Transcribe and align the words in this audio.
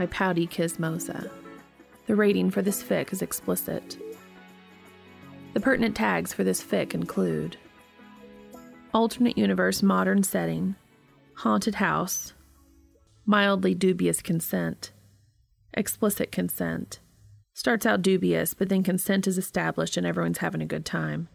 by 0.00 0.06
Pouty 0.06 0.46
Chismosa. 0.46 1.30
The 2.06 2.16
rating 2.16 2.50
for 2.50 2.62
this 2.62 2.82
fic 2.82 3.12
is 3.12 3.20
explicit. 3.20 3.98
The 5.52 5.60
pertinent 5.60 5.94
tags 5.94 6.32
for 6.32 6.42
this 6.42 6.64
fic 6.64 6.94
include 6.94 7.58
alternate 8.94 9.36
universe 9.36 9.82
modern 9.82 10.22
setting, 10.22 10.74
haunted 11.34 11.74
house, 11.74 12.32
mildly 13.26 13.74
dubious 13.74 14.22
consent, 14.22 14.90
explicit 15.74 16.32
consent. 16.32 17.00
Starts 17.52 17.84
out 17.84 18.00
dubious, 18.00 18.54
but 18.54 18.70
then 18.70 18.82
consent 18.82 19.26
is 19.26 19.36
established 19.36 19.98
and 19.98 20.06
everyone's 20.06 20.38
having 20.38 20.62
a 20.62 20.66
good 20.66 20.86
time. 20.86 21.28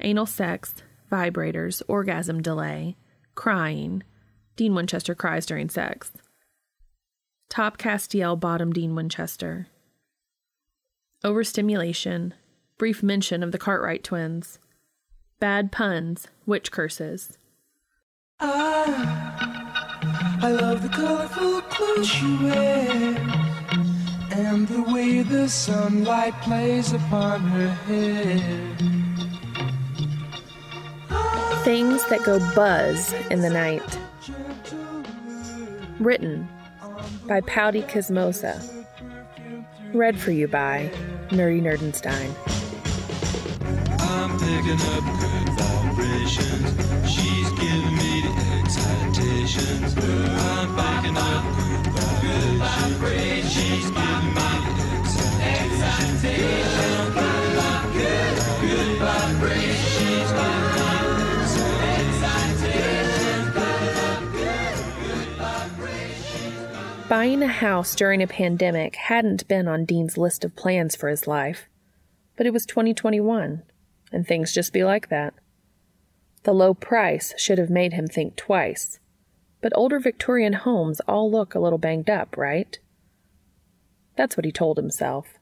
Anal 0.00 0.26
sex, 0.26 0.74
vibrators, 1.08 1.82
orgasm 1.86 2.42
delay, 2.42 2.96
crying. 3.36 4.02
Dean 4.56 4.74
Winchester 4.74 5.14
cries 5.14 5.46
during 5.46 5.68
sex. 5.68 6.10
Top 7.50 7.76
Castiel, 7.78 8.38
bottom 8.38 8.72
Dean 8.72 8.94
Winchester. 8.94 9.66
Overstimulation, 11.24 12.32
brief 12.78 13.02
mention 13.02 13.42
of 13.42 13.50
the 13.50 13.58
Cartwright 13.58 14.04
twins. 14.04 14.60
Bad 15.40 15.72
puns, 15.72 16.28
witch 16.46 16.70
curses. 16.70 17.38
I, 18.38 20.38
I 20.40 20.52
love 20.52 20.84
the 20.84 20.88
colorful 20.90 21.60
clothes 21.62 22.06
she 22.06 22.36
wears 22.36 23.18
and 24.30 24.68
the 24.68 24.84
way 24.84 25.22
the 25.22 25.48
sunlight 25.48 26.34
plays 26.42 26.92
upon 26.92 27.40
her 27.40 27.68
hair. 27.68 28.76
Things 31.64 32.06
that 32.10 32.22
go 32.22 32.38
buzz 32.54 33.12
in 33.28 33.40
the 33.40 33.50
night. 33.50 33.98
Written 35.98 36.48
by 37.30 37.40
Pouty 37.42 37.82
Chismosa. 37.82 38.58
Read 39.94 40.18
for 40.18 40.32
you 40.32 40.48
by 40.48 40.90
Nerdy 41.28 41.62
Nerdenstein. 41.62 42.34
I'm 44.00 44.32
picking 44.32 44.80
up 44.90 45.04
good 45.20 45.48
vibrations. 45.54 46.74
She's 47.08 47.48
giving 47.52 47.94
me 47.94 48.22
the 48.26 48.34
excitations. 48.58 49.94
I'm 49.96 50.74
picking 50.74 51.16
up 51.16 51.44
good 52.20 52.58
vibrations. 52.58 53.52
She's 53.52 53.90
giving 53.92 54.34
me 54.34 54.50
the 54.66 54.90
excitations. 55.70 57.14
Up 57.60 57.84
good, 57.92 58.34
good 58.60 58.98
vibrations. 58.98 59.79
Buying 67.10 67.42
a 67.42 67.48
house 67.48 67.96
during 67.96 68.22
a 68.22 68.28
pandemic 68.28 68.94
hadn't 68.94 69.48
been 69.48 69.66
on 69.66 69.84
Dean's 69.84 70.16
list 70.16 70.44
of 70.44 70.54
plans 70.54 70.94
for 70.94 71.08
his 71.08 71.26
life, 71.26 71.66
but 72.36 72.46
it 72.46 72.52
was 72.52 72.64
2021, 72.64 73.64
and 74.12 74.24
things 74.24 74.52
just 74.52 74.72
be 74.72 74.84
like 74.84 75.08
that. 75.08 75.34
The 76.44 76.52
low 76.52 76.72
price 76.72 77.34
should 77.36 77.58
have 77.58 77.68
made 77.68 77.94
him 77.94 78.06
think 78.06 78.36
twice, 78.36 79.00
but 79.60 79.72
older 79.74 79.98
Victorian 79.98 80.52
homes 80.52 81.00
all 81.08 81.28
look 81.28 81.52
a 81.52 81.58
little 81.58 81.80
banged 81.80 82.08
up, 82.08 82.36
right? 82.36 82.78
That's 84.14 84.36
what 84.36 84.44
he 84.44 84.52
told 84.52 84.76
himself. 84.76 85.40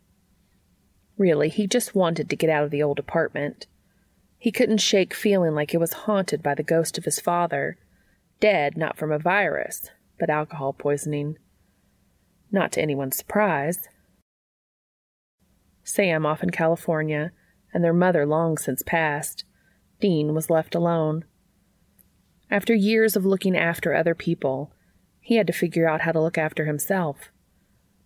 Really, 1.18 1.50
he 1.50 1.66
just 1.66 1.94
wanted 1.94 2.30
to 2.30 2.36
get 2.36 2.48
out 2.48 2.64
of 2.64 2.70
the 2.70 2.82
old 2.82 2.98
apartment. 2.98 3.66
He 4.38 4.50
couldn't 4.50 4.78
shake 4.78 5.12
feeling 5.12 5.54
like 5.54 5.74
it 5.74 5.80
was 5.80 5.92
haunted 5.92 6.42
by 6.42 6.54
the 6.54 6.62
ghost 6.62 6.96
of 6.96 7.04
his 7.04 7.20
father, 7.20 7.76
dead 8.40 8.78
not 8.78 8.96
from 8.96 9.12
a 9.12 9.18
virus, 9.18 9.90
but 10.18 10.30
alcohol 10.30 10.72
poisoning. 10.72 11.36
Not 12.50 12.72
to 12.72 12.82
anyone's 12.82 13.16
surprise. 13.16 13.88
Sam 15.84 16.26
off 16.26 16.42
in 16.42 16.50
California, 16.50 17.32
and 17.72 17.84
their 17.84 17.92
mother 17.92 18.24
long 18.26 18.58
since 18.58 18.82
passed. 18.82 19.44
Dean 20.00 20.34
was 20.34 20.50
left 20.50 20.74
alone. 20.74 21.24
After 22.50 22.74
years 22.74 23.16
of 23.16 23.26
looking 23.26 23.56
after 23.56 23.94
other 23.94 24.14
people, 24.14 24.72
he 25.20 25.36
had 25.36 25.46
to 25.46 25.52
figure 25.52 25.88
out 25.88 26.02
how 26.02 26.12
to 26.12 26.20
look 26.20 26.38
after 26.38 26.64
himself. 26.64 27.30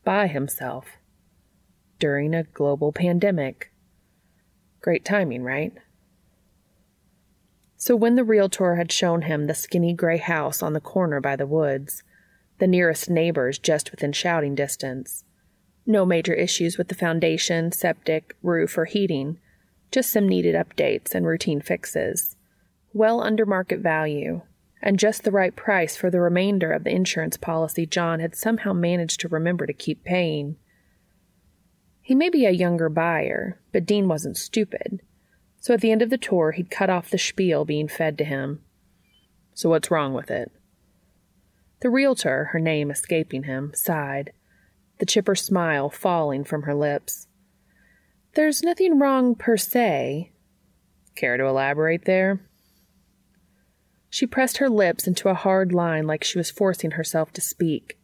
By 0.04 0.26
himself. 0.26 0.86
During 2.00 2.34
a 2.34 2.42
global 2.42 2.92
pandemic. 2.92 3.72
Great 4.80 5.04
timing, 5.04 5.44
right? 5.44 5.72
So 7.76 7.94
when 7.94 8.16
the 8.16 8.24
realtor 8.24 8.76
had 8.76 8.90
shown 8.90 9.22
him 9.22 9.46
the 9.46 9.54
skinny 9.54 9.92
gray 9.92 10.18
house 10.18 10.62
on 10.62 10.72
the 10.72 10.80
corner 10.80 11.20
by 11.20 11.36
the 11.36 11.46
woods, 11.46 12.02
the 12.58 12.66
nearest 12.66 13.10
neighbors 13.10 13.58
just 13.58 13.90
within 13.90 14.12
shouting 14.12 14.54
distance. 14.54 15.24
No 15.86 16.06
major 16.06 16.34
issues 16.34 16.78
with 16.78 16.88
the 16.88 16.94
foundation, 16.94 17.72
septic, 17.72 18.36
roof, 18.42 18.78
or 18.78 18.84
heating, 18.84 19.38
just 19.90 20.10
some 20.10 20.28
needed 20.28 20.54
updates 20.54 21.14
and 21.14 21.26
routine 21.26 21.60
fixes. 21.60 22.36
Well 22.92 23.20
under 23.22 23.44
market 23.44 23.80
value, 23.80 24.42
and 24.80 24.98
just 24.98 25.24
the 25.24 25.30
right 25.30 25.54
price 25.54 25.96
for 25.96 26.10
the 26.10 26.20
remainder 26.20 26.72
of 26.72 26.84
the 26.84 26.90
insurance 26.90 27.36
policy 27.36 27.86
John 27.86 28.20
had 28.20 28.34
somehow 28.34 28.72
managed 28.72 29.20
to 29.20 29.28
remember 29.28 29.66
to 29.66 29.72
keep 29.72 30.04
paying. 30.04 30.56
He 32.00 32.14
may 32.14 32.30
be 32.30 32.46
a 32.46 32.50
younger 32.50 32.88
buyer, 32.88 33.60
but 33.72 33.86
Dean 33.86 34.08
wasn't 34.08 34.36
stupid. 34.36 35.00
So 35.60 35.74
at 35.74 35.80
the 35.80 35.92
end 35.92 36.02
of 36.02 36.10
the 36.10 36.18
tour, 36.18 36.50
he'd 36.50 36.70
cut 36.70 36.90
off 36.90 37.10
the 37.10 37.18
spiel 37.18 37.64
being 37.64 37.86
fed 37.86 38.18
to 38.18 38.24
him. 38.24 38.62
So 39.54 39.68
what's 39.68 39.90
wrong 39.90 40.12
with 40.12 40.30
it? 40.30 40.50
The 41.82 41.90
realtor, 41.90 42.44
her 42.52 42.60
name 42.60 42.92
escaping 42.92 43.42
him, 43.42 43.72
sighed, 43.74 44.32
the 44.98 45.06
chipper 45.06 45.34
smile 45.34 45.90
falling 45.90 46.44
from 46.44 46.62
her 46.62 46.76
lips. 46.76 47.26
There's 48.34 48.62
nothing 48.62 49.00
wrong 49.00 49.34
per 49.34 49.56
se. 49.56 50.30
Care 51.16 51.36
to 51.36 51.44
elaborate 51.44 52.04
there? 52.04 52.40
She 54.08 54.28
pressed 54.28 54.58
her 54.58 54.68
lips 54.68 55.08
into 55.08 55.28
a 55.28 55.34
hard 55.34 55.72
line 55.72 56.06
like 56.06 56.22
she 56.22 56.38
was 56.38 56.52
forcing 56.52 56.92
herself 56.92 57.32
to 57.32 57.40
speak. 57.40 57.98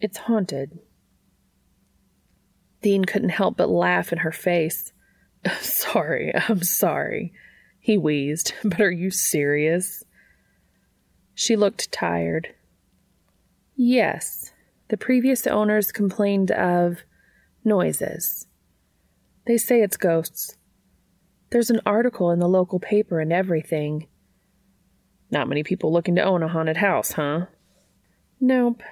It's 0.00 0.16
haunted. 0.16 0.78
Dean 2.80 3.04
couldn't 3.04 3.28
help 3.28 3.58
but 3.58 3.68
laugh 3.68 4.10
in 4.10 4.18
her 4.20 4.32
face. 4.32 4.94
sorry, 5.60 6.32
I'm 6.34 6.62
sorry, 6.62 7.34
he 7.78 7.98
wheezed, 7.98 8.54
but 8.64 8.80
are 8.80 8.90
you 8.90 9.10
serious? 9.10 10.02
She 11.38 11.54
looked 11.54 11.92
tired. 11.92 12.54
Yes, 13.76 14.54
the 14.88 14.96
previous 14.96 15.46
owners 15.46 15.92
complained 15.92 16.50
of 16.50 17.02
noises. 17.62 18.46
They 19.46 19.58
say 19.58 19.82
it's 19.82 19.98
ghosts. 19.98 20.56
There's 21.50 21.68
an 21.68 21.82
article 21.84 22.30
in 22.30 22.38
the 22.38 22.48
local 22.48 22.80
paper 22.80 23.20
and 23.20 23.34
everything. 23.34 24.06
Not 25.30 25.46
many 25.46 25.62
people 25.62 25.92
looking 25.92 26.14
to 26.14 26.24
own 26.24 26.42
a 26.42 26.48
haunted 26.48 26.78
house, 26.78 27.12
huh? 27.12 27.46
Nope. 28.40 28.82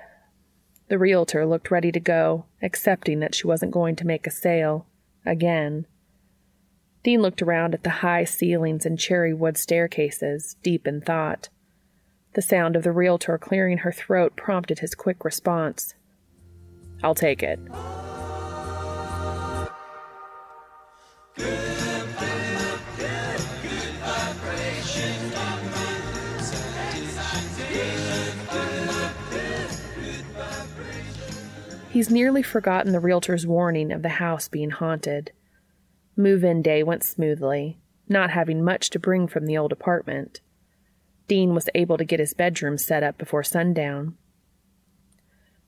The 0.88 0.98
realtor 0.98 1.46
looked 1.46 1.70
ready 1.70 1.90
to 1.92 1.98
go, 1.98 2.44
accepting 2.60 3.20
that 3.20 3.34
she 3.34 3.46
wasn't 3.46 3.72
going 3.72 3.96
to 3.96 4.06
make 4.06 4.26
a 4.26 4.30
sale. 4.30 4.86
Again. 5.24 5.86
Dean 7.02 7.22
looked 7.22 7.40
around 7.40 7.72
at 7.72 7.84
the 7.84 7.90
high 8.04 8.24
ceilings 8.24 8.84
and 8.84 8.98
cherry 8.98 9.32
wood 9.32 9.56
staircases, 9.56 10.56
deep 10.62 10.86
in 10.86 11.00
thought. 11.00 11.48
The 12.34 12.42
sound 12.42 12.74
of 12.74 12.82
the 12.82 12.90
realtor 12.90 13.38
clearing 13.38 13.78
her 13.78 13.92
throat 13.92 14.34
prompted 14.36 14.80
his 14.80 14.96
quick 14.96 15.24
response. 15.24 15.94
I'll 17.02 17.14
take 17.14 17.44
it. 17.44 17.60
He's 31.90 32.10
nearly 32.10 32.42
forgotten 32.42 32.90
the 32.90 32.98
realtor's 32.98 33.46
warning 33.46 33.92
of 33.92 34.02
the 34.02 34.08
house 34.08 34.48
being 34.48 34.70
haunted. 34.70 35.30
Move 36.16 36.42
in 36.42 36.60
day 36.62 36.82
went 36.82 37.04
smoothly, 37.04 37.78
not 38.08 38.30
having 38.30 38.64
much 38.64 38.90
to 38.90 38.98
bring 38.98 39.28
from 39.28 39.46
the 39.46 39.56
old 39.56 39.70
apartment. 39.70 40.40
Dean 41.26 41.54
was 41.54 41.68
able 41.74 41.96
to 41.96 42.04
get 42.04 42.20
his 42.20 42.34
bedroom 42.34 42.76
set 42.78 43.02
up 43.02 43.16
before 43.18 43.42
sundown. 43.42 44.16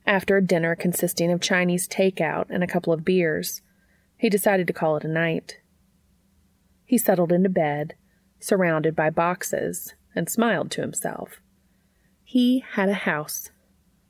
After 0.05 0.37
a 0.37 0.45
dinner 0.45 0.75
consisting 0.75 1.31
of 1.31 1.41
Chinese 1.41 1.87
takeout 1.87 2.45
and 2.49 2.63
a 2.63 2.67
couple 2.67 2.93
of 2.93 3.03
beers, 3.03 3.61
he 4.17 4.29
decided 4.29 4.67
to 4.67 4.73
call 4.73 4.97
it 4.97 5.03
a 5.03 5.09
night. 5.09 5.59
He 6.85 6.97
settled 6.97 7.31
into 7.31 7.49
bed, 7.49 7.95
surrounded 8.39 8.95
by 8.95 9.09
boxes, 9.09 9.95
and 10.15 10.29
smiled 10.29 10.71
to 10.71 10.81
himself. 10.81 11.41
He 12.23 12.63
had 12.73 12.89
a 12.89 12.93
house, 12.93 13.49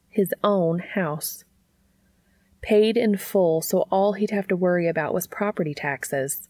his 0.09 0.33
own 0.43 0.79
house 0.79 1.43
paid 2.61 2.97
in 2.97 3.15
full, 3.15 3.61
so 3.61 3.87
all 3.89 4.13
he'd 4.13 4.31
have 4.31 4.47
to 4.47 4.55
worry 4.55 4.87
about 4.87 5.13
was 5.13 5.25
property 5.25 5.73
taxes. 5.73 6.49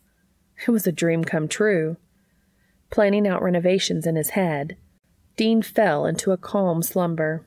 It 0.66 0.72
was 0.72 0.88
a 0.88 0.92
dream 0.92 1.24
come 1.24 1.48
true. 1.48 1.98
Planning 2.90 3.28
out 3.28 3.44
renovations 3.44 4.08
in 4.08 4.16
his 4.16 4.32
head, 4.32 4.78
Dean 5.38 5.62
fell 5.62 6.08
into 6.08 6.32
a 6.32 6.38
calm 6.38 6.82
slumber. 6.82 7.46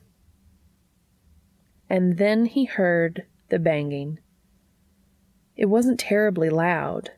And 1.89 2.17
then 2.17 2.45
he 2.45 2.63
heard 2.63 3.25
the 3.49 3.59
banging. 3.59 4.19
It 5.57 5.65
wasn't 5.65 5.99
terribly 5.99 6.49
loud. 6.49 7.11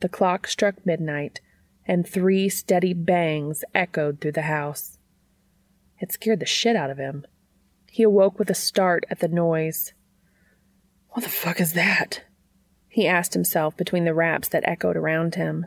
The 0.00 0.08
clock 0.08 0.46
struck 0.46 0.86
midnight, 0.86 1.40
and 1.84 2.06
three 2.06 2.48
steady 2.48 2.94
bangs 2.94 3.64
echoed 3.74 4.20
through 4.20 4.32
the 4.32 4.42
house. 4.42 4.98
It 5.98 6.12
scared 6.12 6.38
the 6.38 6.46
shit 6.46 6.76
out 6.76 6.90
of 6.90 6.98
him. 6.98 7.26
He 7.90 8.04
awoke 8.04 8.38
with 8.38 8.50
a 8.50 8.54
start 8.54 9.04
at 9.10 9.18
the 9.18 9.28
noise. 9.28 9.94
What 11.10 11.24
the 11.24 11.28
fuck 11.28 11.60
is 11.60 11.72
that? 11.72 12.22
He 12.88 13.08
asked 13.08 13.34
himself 13.34 13.76
between 13.76 14.04
the 14.04 14.14
raps 14.14 14.48
that 14.48 14.66
echoed 14.66 14.96
around 14.96 15.34
him. 15.34 15.66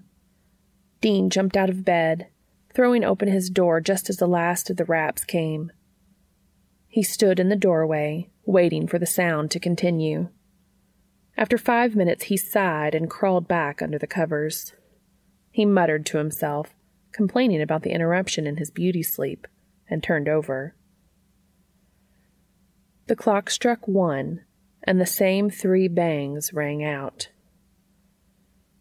Dean 1.02 1.30
jumped 1.30 1.58
out 1.58 1.70
of 1.70 1.84
bed, 1.84 2.28
throwing 2.78 3.04
open 3.04 3.28
his 3.28 3.50
door 3.50 3.82
just 3.82 4.08
as 4.08 4.18
the 4.18 4.28
last 4.28 4.70
of 4.70 4.78
the 4.78 4.86
raps 4.86 5.26
came. 5.26 5.72
He 6.88 7.02
stood 7.02 7.40
in 7.40 7.50
the 7.50 7.56
doorway, 7.56 8.30
waiting 8.46 8.86
for 8.88 9.00
the 9.00 9.08
sound 9.08 9.50
to 9.50 9.60
continue. 9.60 10.30
After 11.36 11.58
five 11.58 11.96
minutes, 11.96 12.26
he 12.26 12.38
sighed 12.38 12.94
and 12.94 13.10
crawled 13.10 13.48
back 13.48 13.82
under 13.82 13.98
the 13.98 14.06
covers. 14.06 14.74
He 15.50 15.66
muttered 15.66 16.06
to 16.06 16.20
himself, 16.20 16.76
complaining 17.12 17.64
about 17.64 17.82
the 17.82 17.90
interruption 17.90 18.46
in 18.46 18.58
his 18.58 18.70
beauty 18.70 19.02
sleep, 19.02 19.48
and 19.90 20.04
turned 20.04 20.30
over. 20.30 20.76
The 23.08 23.16
clock 23.16 23.50
struck 23.50 23.88
one, 23.88 24.42
and 24.84 25.02
the 25.02 25.08
same 25.08 25.50
three 25.50 25.88
bangs 25.88 26.54
rang 26.54 26.84
out. 26.84 27.30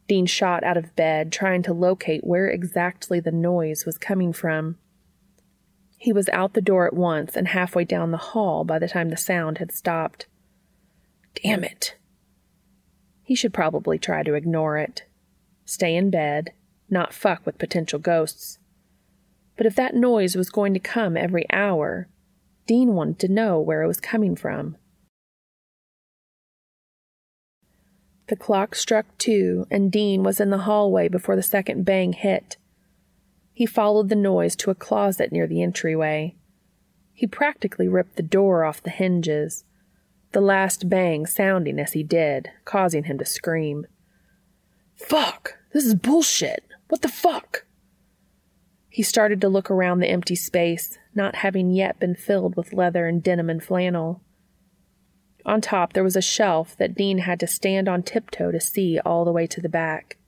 Dean 0.09 0.27
shot 0.27 0.63
out 0.63 0.77
of 0.77 0.95
bed, 0.95 1.33
trying 1.33 1.63
to 1.63 1.73
locate 1.73 2.25
where 2.25 2.49
exactly 2.49 3.21
the 3.21 3.33
noise 3.33 3.85
was 3.85 3.99
coming 3.99 4.33
from. 4.33 4.79
He 5.99 6.13
was 6.13 6.29
out 6.29 6.55
the 6.55 6.61
door 6.61 6.87
at 6.87 6.95
once 6.95 7.37
and 7.37 7.49
halfway 7.49 7.85
down 7.85 8.11
the 8.11 8.17
hall 8.17 8.65
by 8.65 8.79
the 8.79 8.89
time 8.89 9.09
the 9.09 9.17
sound 9.17 9.59
had 9.59 9.73
stopped. 9.73 10.27
Damn 11.43 11.65
it! 11.65 11.97
He 13.23 13.35
should 13.35 13.53
probably 13.53 13.99
try 13.99 14.23
to 14.23 14.35
ignore 14.35 14.79
it. 14.79 15.05
Stay 15.65 15.97
in 15.97 16.11
bed, 16.11 16.53
not 16.89 17.13
fuck 17.13 17.45
with 17.45 17.59
potential 17.59 17.99
ghosts. 17.99 18.59
But 19.57 19.67
if 19.67 19.75
that 19.75 19.95
noise 19.95 20.37
was 20.37 20.51
going 20.51 20.75
to 20.75 20.81
come 20.81 21.17
every 21.17 21.45
hour, 21.51 22.09
Dean 22.67 22.95
wanted 22.95 23.19
to 23.21 23.33
know 23.33 23.61
where 23.61 23.83
it 23.83 23.89
was 23.89 24.01
coming 24.01 24.37
from. 24.37 24.77
The 28.29 28.37
clock 28.37 28.75
struck 28.75 29.07
two, 29.19 29.67
and 29.71 29.93
Dean 29.93 30.23
was 30.23 30.41
in 30.41 30.51
the 30.51 30.59
hallway 30.59 31.09
before 31.09 31.37
the 31.37 31.43
second 31.43 31.85
bang 31.85 32.13
hit. 32.13 32.57
He 33.53 33.67
followed 33.67 34.09
the 34.09 34.17
noise 34.17 34.57
to 34.57 34.71
a 34.71 34.75
closet 34.75 35.31
near 35.31 35.47
the 35.47 35.63
entryway. 35.63 36.35
He 37.13 37.27
practically 37.27 37.89
ripped 37.89 38.17
the 38.17 38.23
door 38.23 38.65
off 38.65 38.83
the 38.83 38.91
hinges, 38.91 39.65
the 40.33 40.41
last 40.41 40.89
bang 40.89 41.25
sounding 41.25 41.79
as 41.79 41.93
he 41.93 42.03
did, 42.03 42.51
causing 42.65 43.05
him 43.05 43.17
to 43.19 43.25
scream. 43.25 43.87
Fuck! 44.95 45.59
This 45.73 45.87
is 45.87 45.95
bullshit! 45.95 46.65
What 46.89 47.03
the 47.03 47.09
fuck? 47.09 47.65
He 48.89 49.03
started 49.03 49.41
to 49.41 49.49
look 49.49 49.71
around 49.71 50.01
the 50.01 50.09
empty 50.11 50.35
space, 50.35 50.99
not 51.15 51.37
having 51.37 51.71
yet 51.71 52.01
been 52.01 52.15
filled 52.15 52.57
with 52.57 52.73
leather 52.73 53.07
and 53.07 53.23
denim 53.23 53.49
and 53.49 53.63
flannel. 53.63 54.21
On 55.47 55.61
top, 55.61 55.93
there 55.93 56.03
was 56.03 56.17
a 56.17 56.21
shelf 56.21 56.77
that 56.77 56.97
Dean 56.97 57.19
had 57.19 57.39
to 57.39 57.47
stand 57.47 57.89
on 57.89 58.03
tiptoe 58.03 58.51
to 58.51 58.61
see 58.61 58.99
all 58.99 59.25
the 59.25 59.33
way 59.33 59.47
to 59.47 59.61
the 59.61 59.69
back. 59.69 60.19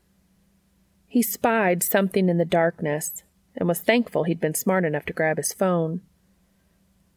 He 1.09 1.23
spied 1.23 1.83
something 1.83 2.29
in 2.29 2.39
the 2.39 2.45
darkness 2.45 3.25
and 3.57 3.69
was 3.69 3.81
thankful 3.81 4.23
he'd 4.23 4.41
been 4.41 4.55
smart 4.55 4.85
enough 4.85 5.05
to 5.07 5.13
grab 5.13 5.37
his 5.37 5.53
phone. 5.53 6.03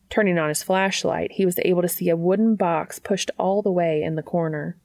Turning 0.10 0.40
on 0.40 0.50
his 0.50 0.64
flashlight, 0.64 1.34
he 1.34 1.46
was 1.46 1.60
able 1.60 1.84
to 1.84 1.88
see 1.88 2.10
a 2.10 2.18
wooden 2.18 2.56
box 2.56 2.98
pushed 2.98 3.30
all 3.38 3.62
the 3.62 3.72
way 3.72 4.02
in 4.02 4.16
the 4.16 4.24
corner. 4.24 4.78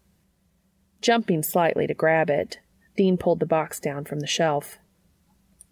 Jumping 1.00 1.42
slightly 1.42 1.86
to 1.86 1.94
grab 1.94 2.28
it, 2.28 2.58
Dean 2.98 3.16
pulled 3.16 3.40
the 3.40 3.46
box 3.46 3.80
down 3.80 4.04
from 4.04 4.20
the 4.20 4.26
shelf. 4.26 4.78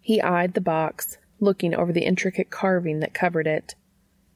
He 0.01 0.19
eyed 0.19 0.55
the 0.55 0.61
box, 0.61 1.19
looking 1.39 1.75
over 1.75 1.93
the 1.93 2.05
intricate 2.05 2.49
carving 2.49 3.01
that 3.01 3.13
covered 3.13 3.45
it. 3.45 3.75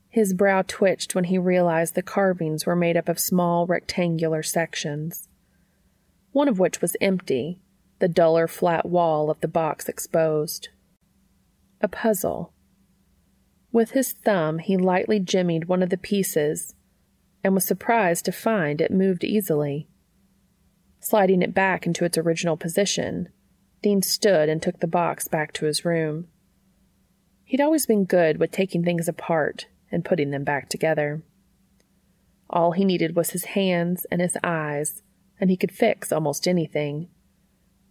His 0.10 0.34
brow 0.34 0.64
twitched 0.64 1.14
when 1.14 1.26
he 1.26 1.38
realized 1.38 1.94
the 1.94 2.02
carvings 2.02 2.66
were 2.66 2.76
made 2.76 2.98
up 2.98 3.08
of 3.08 3.20
small 3.20 3.68
rectangular 3.68 4.42
sections, 4.42 5.30
one 6.32 6.48
of 6.48 6.58
which 6.58 6.82
was 6.82 6.98
empty, 7.00 7.62
the 8.00 8.08
duller 8.08 8.48
flat 8.48 8.88
wall 8.88 9.30
of 9.30 9.40
the 9.42 9.48
box 9.48 9.88
exposed. 9.88 10.70
A 11.82 11.88
puzzle. 11.88 12.52
With 13.72 13.92
his 13.92 14.14
thumb, 14.14 14.58
he 14.58 14.78
lightly 14.78 15.20
jimmied 15.20 15.66
one 15.66 15.84
of 15.84 15.92
the 15.92 15.98
pieces 15.98 16.74
and 17.44 17.54
was 17.54 17.66
surprised 17.66 18.26
to 18.26 18.32
find 18.32 18.82
it 18.82 18.92
moved 18.92 19.24
easily. 19.24 19.88
Sliding 21.00 21.44
it 21.44 21.54
back 21.54 21.86
into 21.86 22.04
its 22.04 22.18
original 22.18 22.58
position, 22.58 23.30
Dean 23.84 24.02
stood 24.02 24.50
and 24.50 24.62
took 24.62 24.80
the 24.80 24.88
box 24.88 25.28
back 25.28 25.54
to 25.54 25.66
his 25.66 25.86
room. 25.86 26.28
He'd 27.44 27.62
always 27.62 27.86
been 27.86 28.06
good 28.06 28.38
with 28.38 28.52
taking 28.52 28.84
things 28.84 29.08
apart 29.08 29.68
and 29.92 30.06
putting 30.06 30.32
them 30.32 30.44
back 30.44 30.70
together. 30.70 31.22
All 32.50 32.72
he 32.72 32.86
needed 32.86 33.16
was 33.16 33.32
his 33.32 33.46
hands 33.46 34.06
and 34.12 34.22
his 34.22 34.38
eyes, 34.44 35.02
and 35.40 35.50
he 35.50 35.58
could 35.58 35.72
fix 35.72 36.12
almost 36.12 36.48
anything. 36.48 37.10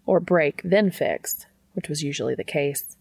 Or 0.05 0.21
break, 0.21 0.61
then 0.65 0.91
fix, 0.91 1.47
which 1.75 1.89
was 1.89 2.03
usually 2.03 2.35
the 2.35 2.45
case. 2.45 2.97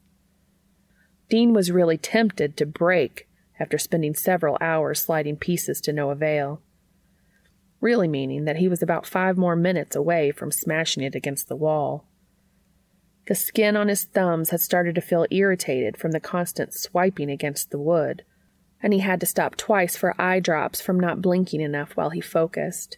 Dean 1.29 1.53
was 1.53 1.71
really 1.71 1.97
tempted 1.97 2.55
to 2.57 2.65
break 2.65 3.27
after 3.59 3.77
spending 3.77 4.13
several 4.13 4.57
hours 4.61 4.99
sliding 4.99 5.35
pieces 5.35 5.81
to 5.81 5.91
no 5.93 6.11
avail, 6.11 6.61
really 7.81 8.07
meaning 8.07 8.45
that 8.45 8.57
he 8.57 8.67
was 8.67 8.81
about 8.81 9.05
five 9.05 9.37
more 9.37 9.55
minutes 9.55 9.95
away 9.95 10.31
from 10.31 10.51
smashing 10.51 11.03
it 11.03 11.15
against 11.15 11.47
the 11.47 11.55
wall. 11.55 12.05
The 13.27 13.35
skin 13.35 13.75
on 13.75 13.89
his 13.89 14.05
thumbs 14.05 14.51
had 14.51 14.61
started 14.61 14.95
to 14.95 15.01
feel 15.01 15.25
irritated 15.31 15.97
from 15.97 16.11
the 16.11 16.19
constant 16.19 16.73
swiping 16.73 17.29
against 17.29 17.71
the 17.71 17.79
wood 17.79 18.23
and 18.81 18.93
he 18.93 18.99
had 18.99 19.19
to 19.19 19.25
stop 19.25 19.55
twice 19.55 19.95
for 19.95 20.19
eye 20.21 20.39
drops 20.39 20.81
from 20.81 20.99
not 20.99 21.21
blinking 21.21 21.61
enough 21.61 21.95
while 21.95 22.11
he 22.11 22.21
focused. 22.21 22.97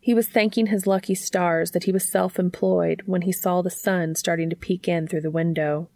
He 0.00 0.14
was 0.14 0.28
thanking 0.28 0.66
his 0.66 0.86
lucky 0.86 1.14
stars 1.14 1.72
that 1.72 1.84
he 1.84 1.92
was 1.92 2.10
self 2.10 2.38
employed 2.38 3.02
when 3.04 3.22
he 3.22 3.32
saw 3.32 3.60
the 3.60 3.70
sun 3.70 4.14
starting 4.14 4.48
to 4.50 4.56
peek 4.56 4.88
in 4.88 5.06
through 5.06 5.20
the 5.20 5.30
window. 5.30 5.88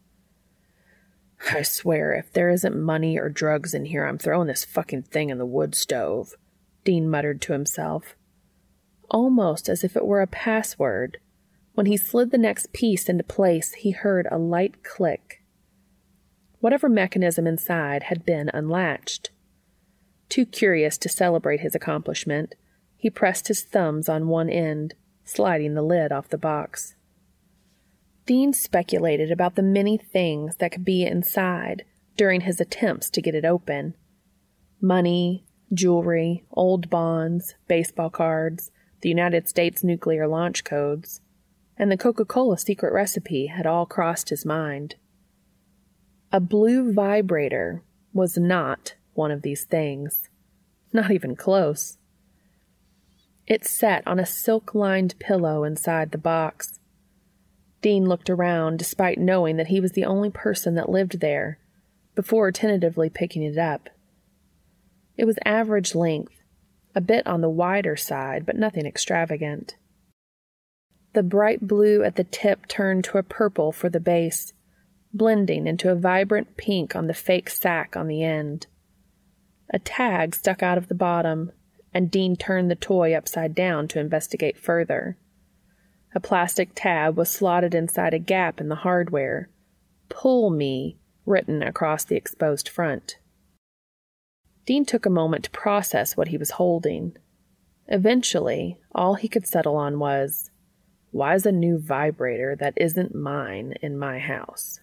I 1.51 1.63
swear, 1.63 2.15
if 2.15 2.33
there 2.33 2.51
isn't 2.51 2.81
money 2.81 3.19
or 3.19 3.29
drugs 3.29 3.75
in 3.75 3.87
here, 3.87 4.05
I'm 4.05 4.19
throwing 4.19 4.47
this 4.47 4.65
fucking 4.65 5.05
thing 5.05 5.31
in 5.31 5.39
the 5.39 5.47
wood 5.47 5.75
stove, 5.75 6.35
Dean 6.85 7.09
muttered 7.09 7.41
to 7.43 7.53
himself. 7.53 8.15
Almost 9.11 9.69
as 9.69 9.85
if 9.85 9.97
it 9.97 10.07
were 10.07 10.23
a 10.23 10.27
password, 10.27 11.19
when 11.75 11.87
he 11.87 11.97
slid 11.97 12.31
the 12.31 12.39
next 12.39 12.73
piece 12.73 13.09
into 13.09 13.25
place, 13.25 13.73
he 13.73 13.91
heard 13.91 14.29
a 14.31 14.39
light 14.39 14.85
click 14.85 15.44
whatever 16.65 16.89
mechanism 16.89 17.47
inside 17.47 18.05
had 18.05 18.25
been 18.25 18.51
unlatched. 18.55 19.31
Too 20.31 20.47
curious 20.47 20.97
to 20.97 21.11
celebrate 21.11 21.61
his 21.61 21.75
accomplishment, 21.75 22.55
he 22.97 23.11
pressed 23.11 23.49
his 23.49 23.63
thumbs 23.63 24.09
on 24.09 24.29
one 24.29 24.49
end, 24.49 24.95
sliding 25.25 25.75
the 25.75 25.83
lid 25.83 26.11
off 26.11 26.31
the 26.31 26.39
box. 26.39 26.95
Dean 28.25 28.55
speculated 28.55 29.31
about 29.31 29.57
the 29.57 29.63
many 29.63 29.99
things 29.99 30.57
that 30.57 30.73
could 30.73 30.87
be 30.87 31.05
inside 31.05 31.85
during 32.17 32.41
his 32.41 32.59
attempts 32.63 33.11
to 33.11 33.21
get 33.21 33.35
it 33.35 33.45
open. 33.45 33.95
Money, 34.81 35.45
jewelry, 35.75 36.45
old 36.51 36.89
bonds, 36.89 37.57
baseball 37.69 38.09
cards, 38.09 38.71
the 39.03 39.11
United 39.11 39.47
States 39.47 39.85
nuclear 39.85 40.27
launch 40.27 40.65
codes, 40.65 41.21
and 41.77 41.93
the 41.93 41.99
Coca 41.99 42.25
Cola 42.25 42.57
secret 42.57 42.95
recipe 42.95 43.49
had 43.49 43.67
all 43.67 43.85
crossed 43.85 44.31
his 44.31 44.47
mind. 44.47 44.95
A 46.35 46.41
blue 46.41 46.93
vibrator 46.93 47.85
was 48.13 48.37
not 48.37 48.97
one 49.13 49.31
of 49.31 49.43
these 49.43 49.63
things. 49.63 50.29
Not 50.93 51.13
even 51.13 51.37
close. 51.37 51.97
It 53.47 53.65
sat 53.65 54.05
on 54.05 54.19
a 54.19 54.27
silk 54.27 54.75
lined 54.75 55.17
pillow 55.21 55.63
inside 55.63 56.11
the 56.11 56.19
box. 56.19 56.81
Dean 57.83 58.07
looked 58.07 58.29
around, 58.29 58.81
despite 58.81 59.17
knowing 59.17 59.59
that 59.59 59.69
he 59.69 59.79
was 59.79 59.93
the 59.93 60.05
only 60.05 60.29
person 60.29 60.75
that 60.75 60.89
lived 60.89 61.21
there, 61.21 61.61
before 62.17 62.51
tentatively 62.51 63.09
picking 63.09 63.45
it 63.45 63.57
up. 63.57 63.89
It 65.17 65.27
was 65.27 65.39
average 65.45 65.95
length, 65.95 66.35
a 66.97 67.01
bit 67.01 67.25
on 67.29 67.43
the 67.43 67.49
wider 67.49 67.95
side, 67.95 68.45
but 68.45 68.57
nothing 68.57 68.87
extravagant. 68.87 69.77
The 71.13 71.23
bright 71.23 71.69
blue 71.69 72.03
at 72.03 72.17
the 72.17 72.25
tip 72.25 72.67
turned 72.67 73.05
to 73.05 73.19
a 73.19 73.23
purple 73.23 73.71
for 73.71 73.89
the 73.89 74.01
base, 74.01 74.53
blending 75.15 75.67
into 75.67 75.91
a 75.91 75.95
vibrant 75.95 76.57
pink 76.57 76.95
on 76.95 77.07
the 77.07 77.15
fake 77.15 77.49
sack 77.49 77.97
on 77.97 78.09
the 78.09 78.23
end. 78.23 78.67
A 79.71 79.79
tag 79.79 80.35
stuck 80.35 80.63
out 80.63 80.77
of 80.77 80.89
the 80.89 80.95
bottom, 80.95 81.53
and 81.95 82.11
Dean 82.11 82.37
turned 82.37 82.71
the 82.71 82.75
toy 82.75 83.15
upside 83.15 83.55
down 83.55 83.89
to 83.89 84.01
investigate 84.01 84.59
further. 84.59 85.17
A 86.15 86.21
plastic 86.21 86.71
tab 86.75 87.17
was 87.17 87.31
slotted 87.31 87.75
inside 87.75 88.13
a 88.13 88.19
gap 88.19 88.61
in 88.61 88.69
the 88.69 88.77
hardware. 88.77 89.49
Pull 90.09 90.51
me 90.51 90.99
written 91.25 91.63
across 91.63 92.05
the 92.05 92.17
exposed 92.17 92.69
front. 92.69 93.19
Dean 94.67 94.85
took 94.85 95.07
a 95.07 95.11
moment 95.11 95.45
to 95.45 95.51
process 95.51 96.17
what 96.17 96.29
he 96.29 96.37
was 96.37 96.53
holding. 96.53 97.17
Eventually, 97.89 98.79
all 98.95 99.15
he 99.15 99.29
could 99.29 99.47
settle 99.47 99.77
on 99.77 99.99
was 99.99 100.51
why 101.11 101.35
is 101.35 101.47
a 101.47 101.53
new 101.53 101.79
vibrator 101.79 102.57
that 102.57 102.75
isn't 102.77 103.15
mine 103.15 103.75
in 103.83 103.99
my 103.99 104.19
house? 104.19 104.81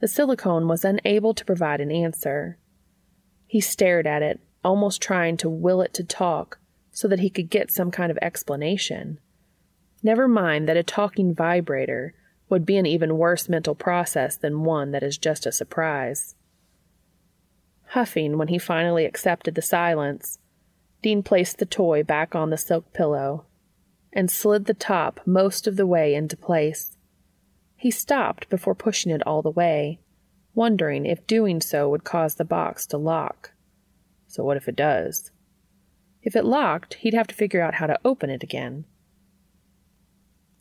The 0.00 0.08
silicone 0.08 0.66
was 0.66 0.84
unable 0.84 1.34
to 1.34 1.44
provide 1.44 1.80
an 1.80 1.92
answer. 1.92 2.58
He 3.46 3.60
stared 3.60 4.06
at 4.06 4.22
it, 4.22 4.40
almost 4.64 5.02
trying 5.02 5.36
to 5.38 5.48
will 5.48 5.82
it 5.82 5.94
to 5.94 6.04
talk 6.04 6.58
so 6.90 7.06
that 7.08 7.20
he 7.20 7.30
could 7.30 7.50
get 7.50 7.70
some 7.70 7.90
kind 7.90 8.10
of 8.10 8.18
explanation. 8.20 9.18
Never 10.02 10.26
mind 10.26 10.68
that 10.68 10.76
a 10.76 10.82
talking 10.82 11.34
vibrator 11.34 12.14
would 12.48 12.66
be 12.66 12.76
an 12.76 12.86
even 12.86 13.18
worse 13.18 13.48
mental 13.48 13.74
process 13.74 14.36
than 14.36 14.64
one 14.64 14.90
that 14.90 15.02
is 15.02 15.18
just 15.18 15.46
a 15.46 15.52
surprise. 15.52 16.34
Huffing 17.88 18.38
when 18.38 18.48
he 18.48 18.58
finally 18.58 19.04
accepted 19.04 19.54
the 19.54 19.62
silence, 19.62 20.38
Dean 21.02 21.22
placed 21.22 21.58
the 21.58 21.66
toy 21.66 22.02
back 22.02 22.34
on 22.34 22.50
the 22.50 22.56
silk 22.56 22.92
pillow 22.92 23.44
and 24.12 24.30
slid 24.30 24.64
the 24.64 24.74
top 24.74 25.20
most 25.26 25.66
of 25.66 25.76
the 25.76 25.86
way 25.86 26.14
into 26.14 26.36
place. 26.36 26.96
He 27.80 27.90
stopped 27.90 28.50
before 28.50 28.74
pushing 28.74 29.10
it 29.10 29.26
all 29.26 29.40
the 29.40 29.50
way, 29.50 30.00
wondering 30.54 31.06
if 31.06 31.26
doing 31.26 31.62
so 31.62 31.88
would 31.88 32.04
cause 32.04 32.34
the 32.34 32.44
box 32.44 32.84
to 32.88 32.98
lock. 32.98 33.52
So, 34.26 34.44
what 34.44 34.58
if 34.58 34.68
it 34.68 34.76
does? 34.76 35.30
If 36.22 36.36
it 36.36 36.44
locked, 36.44 36.92
he'd 37.00 37.14
have 37.14 37.26
to 37.28 37.34
figure 37.34 37.62
out 37.62 37.76
how 37.76 37.86
to 37.86 37.98
open 38.04 38.28
it 38.28 38.42
again. 38.42 38.84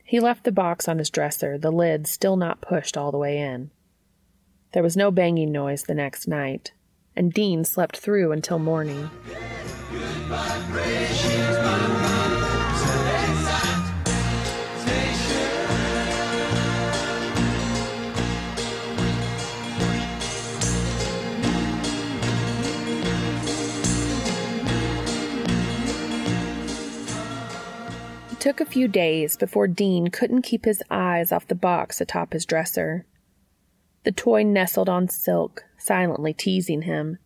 He 0.06 0.22
left 0.22 0.46
the 0.46 0.54
box 0.54 0.88
on 0.88 0.98
his 0.98 1.10
dresser, 1.10 1.58
the 1.58 1.72
lid 1.72 2.08
still 2.08 2.38
not 2.38 2.62
pushed 2.62 2.96
all 2.96 3.12
the 3.12 3.18
way 3.18 3.38
in. 3.38 3.72
There 4.72 4.82
was 4.82 4.96
no 4.96 5.12
banging 5.12 5.52
noise 5.52 5.84
the 5.84 5.94
next 5.94 6.26
night, 6.26 6.72
and 7.18 7.34
Dean 7.34 7.66
slept 7.66 7.98
through 7.98 8.32
until 8.32 8.60
morning. 8.60 9.10
It 10.86 12.09
took 28.50 28.60
a 28.62 28.66
few 28.66 28.88
days 28.88 29.38
before 29.38 29.68
Dean 29.68 30.08
couldn't 30.08 30.42
keep 30.42 30.66
his 30.66 30.82
eyes 30.90 31.32
off 31.32 31.48
the 31.48 31.54
box 31.54 32.02
atop 32.02 32.34
his 32.34 32.48
dresser. 32.48 33.06
The 34.06 34.12
toy 34.12 34.42
nestled 34.42 34.90
on 34.90 35.08
silk, 35.08 35.66
silently 35.78 36.34
teasing 36.34 36.82
him, 36.82 37.20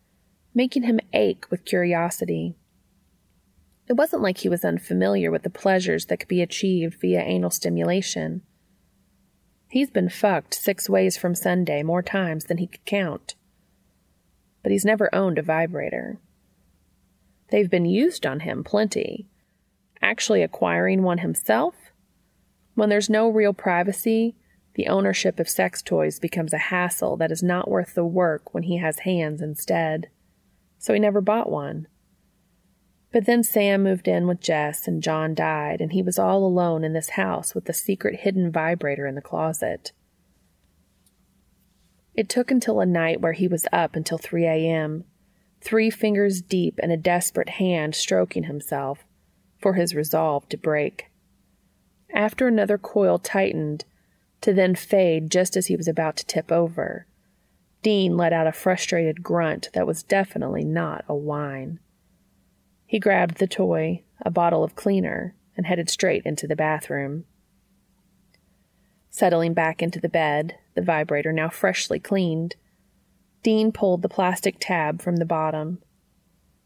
making 0.54 0.82
him 0.82 1.00
ache 1.14 1.46
with 1.50 1.64
curiosity. 1.64 2.56
It 3.88 3.94
wasn't 3.94 4.20
like 4.20 4.36
he 4.36 4.50
was 4.50 4.66
unfamiliar 4.66 5.30
with 5.30 5.44
the 5.44 5.48
pleasures 5.48 6.04
that 6.06 6.18
could 6.18 6.28
be 6.28 6.42
achieved 6.42 7.00
via 7.00 7.22
anal 7.22 7.48
stimulation. 7.48 8.42
He's 9.70 9.88
been 9.88 10.10
fucked 10.10 10.52
six 10.52 10.90
ways 10.90 11.16
from 11.16 11.34
Sunday 11.34 11.82
more 11.82 12.02
times 12.02 12.44
than 12.44 12.58
he 12.58 12.66
could 12.66 12.84
count. 12.84 13.34
But 14.62 14.72
he's 14.72 14.84
never 14.84 15.08
owned 15.14 15.38
a 15.38 15.42
vibrator. 15.42 16.18
They've 17.50 17.70
been 17.70 17.86
used 17.86 18.26
on 18.26 18.40
him 18.40 18.62
plenty, 18.62 19.26
actually 20.04 20.42
acquiring 20.42 21.02
one 21.02 21.18
himself, 21.18 21.74
when 22.74 22.88
there's 22.88 23.08
no 23.08 23.28
real 23.28 23.54
privacy, 23.54 24.36
the 24.74 24.88
ownership 24.88 25.40
of 25.40 25.48
sex 25.48 25.82
toys 25.82 26.18
becomes 26.18 26.52
a 26.52 26.58
hassle 26.58 27.16
that 27.16 27.32
is 27.32 27.42
not 27.42 27.70
worth 27.70 27.94
the 27.94 28.04
work 28.04 28.52
when 28.52 28.64
he 28.64 28.78
has 28.78 29.00
hands 29.00 29.40
instead. 29.40 30.08
So 30.78 30.92
he 30.92 31.00
never 31.00 31.20
bought 31.20 31.50
one. 31.50 31.86
But 33.12 33.26
then 33.26 33.44
Sam 33.44 33.84
moved 33.84 34.08
in 34.08 34.26
with 34.26 34.40
Jess 34.40 34.88
and 34.88 35.02
John 35.02 35.34
died, 35.34 35.80
and 35.80 35.92
he 35.92 36.02
was 36.02 36.18
all 36.18 36.44
alone 36.44 36.82
in 36.82 36.92
this 36.92 37.10
house 37.10 37.54
with 37.54 37.66
the 37.66 37.72
secret 37.72 38.20
hidden 38.20 38.50
vibrator 38.50 39.06
in 39.06 39.14
the 39.14 39.22
closet. 39.22 39.92
It 42.12 42.28
took 42.28 42.50
until 42.50 42.80
a 42.80 42.86
night 42.86 43.20
where 43.20 43.32
he 43.32 43.46
was 43.46 43.66
up 43.72 43.94
until 43.94 44.18
3 44.18 44.44
a.m., 44.44 45.04
three 45.60 45.90
fingers 45.90 46.42
deep 46.42 46.78
and 46.82 46.92
a 46.92 46.96
desperate 46.96 47.50
hand 47.50 47.94
stroking 47.94 48.44
himself, 48.44 49.04
for 49.64 49.72
his 49.72 49.94
resolve 49.94 50.46
to 50.50 50.58
break. 50.58 51.06
After 52.12 52.46
another 52.46 52.76
coil 52.76 53.18
tightened, 53.18 53.86
to 54.42 54.52
then 54.52 54.74
fade 54.74 55.30
just 55.30 55.56
as 55.56 55.68
he 55.68 55.74
was 55.74 55.88
about 55.88 56.16
to 56.16 56.26
tip 56.26 56.52
over, 56.52 57.06
Dean 57.80 58.14
let 58.14 58.34
out 58.34 58.46
a 58.46 58.52
frustrated 58.52 59.22
grunt 59.22 59.70
that 59.72 59.86
was 59.86 60.02
definitely 60.02 60.64
not 60.64 61.02
a 61.08 61.14
whine. 61.14 61.78
He 62.84 62.98
grabbed 62.98 63.38
the 63.38 63.46
toy, 63.46 64.02
a 64.20 64.30
bottle 64.30 64.62
of 64.62 64.76
cleaner, 64.76 65.34
and 65.56 65.64
headed 65.64 65.88
straight 65.88 66.26
into 66.26 66.46
the 66.46 66.54
bathroom. 66.54 67.24
Settling 69.08 69.54
back 69.54 69.82
into 69.82 69.98
the 69.98 70.10
bed, 70.10 70.58
the 70.74 70.82
vibrator 70.82 71.32
now 71.32 71.48
freshly 71.48 71.98
cleaned, 71.98 72.54
Dean 73.42 73.72
pulled 73.72 74.02
the 74.02 74.10
plastic 74.10 74.56
tab 74.60 75.00
from 75.00 75.16
the 75.16 75.24
bottom 75.24 75.78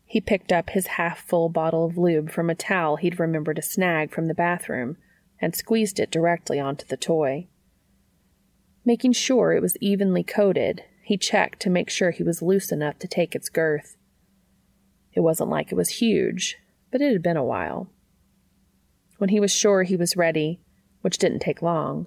he 0.09 0.23
picked 0.23 0.51
up 0.51 0.71
his 0.71 0.87
half 0.87 1.21
full 1.21 1.51
bottle 1.51 1.85
of 1.85 1.99
lube 1.99 2.31
from 2.31 2.49
a 2.49 2.55
towel 2.55 2.97
he'd 2.97 3.21
remembered 3.21 3.57
to 3.57 3.63
snag 3.63 4.11
from 4.11 4.27
the 4.27 4.35
bathroom 4.35 4.97
and 5.39 5.55
squeezed 5.55 6.01
it 6.01 6.11
directly 6.11 6.59
onto 6.59 6.87
the 6.87 6.97
toy. 6.97 7.47
Making 8.87 9.13
sure 9.13 9.53
it 9.53 9.61
was 9.61 9.77
evenly 9.83 10.23
coated, 10.23 10.83
he 11.03 11.19
checked 11.19 11.61
to 11.61 11.71
make 11.71 11.91
sure 11.91 12.11
he 12.11 12.23
was 12.23 12.41
loose 12.41 12.73
enough 12.73 12.99
to 13.01 13.07
take 13.07 13.35
its 13.35 13.51
girth. 13.51 13.99
It 15.13 15.21
wasn't 15.21 15.51
like 15.51 15.71
it 15.71 15.77
was 15.77 16.01
huge, 16.01 16.57
but 16.91 17.03
it 17.03 17.13
had 17.13 17.23
been 17.23 17.37
a 17.37 17.45
while. 17.45 17.91
When 19.19 19.29
he 19.29 19.41
was 19.41 19.53
sure 19.53 19.83
he 19.83 19.97
was 19.97 20.17
ready, 20.17 20.59
which 21.03 21.19
didn't 21.19 21.41
take 21.41 21.61
long, 21.61 22.07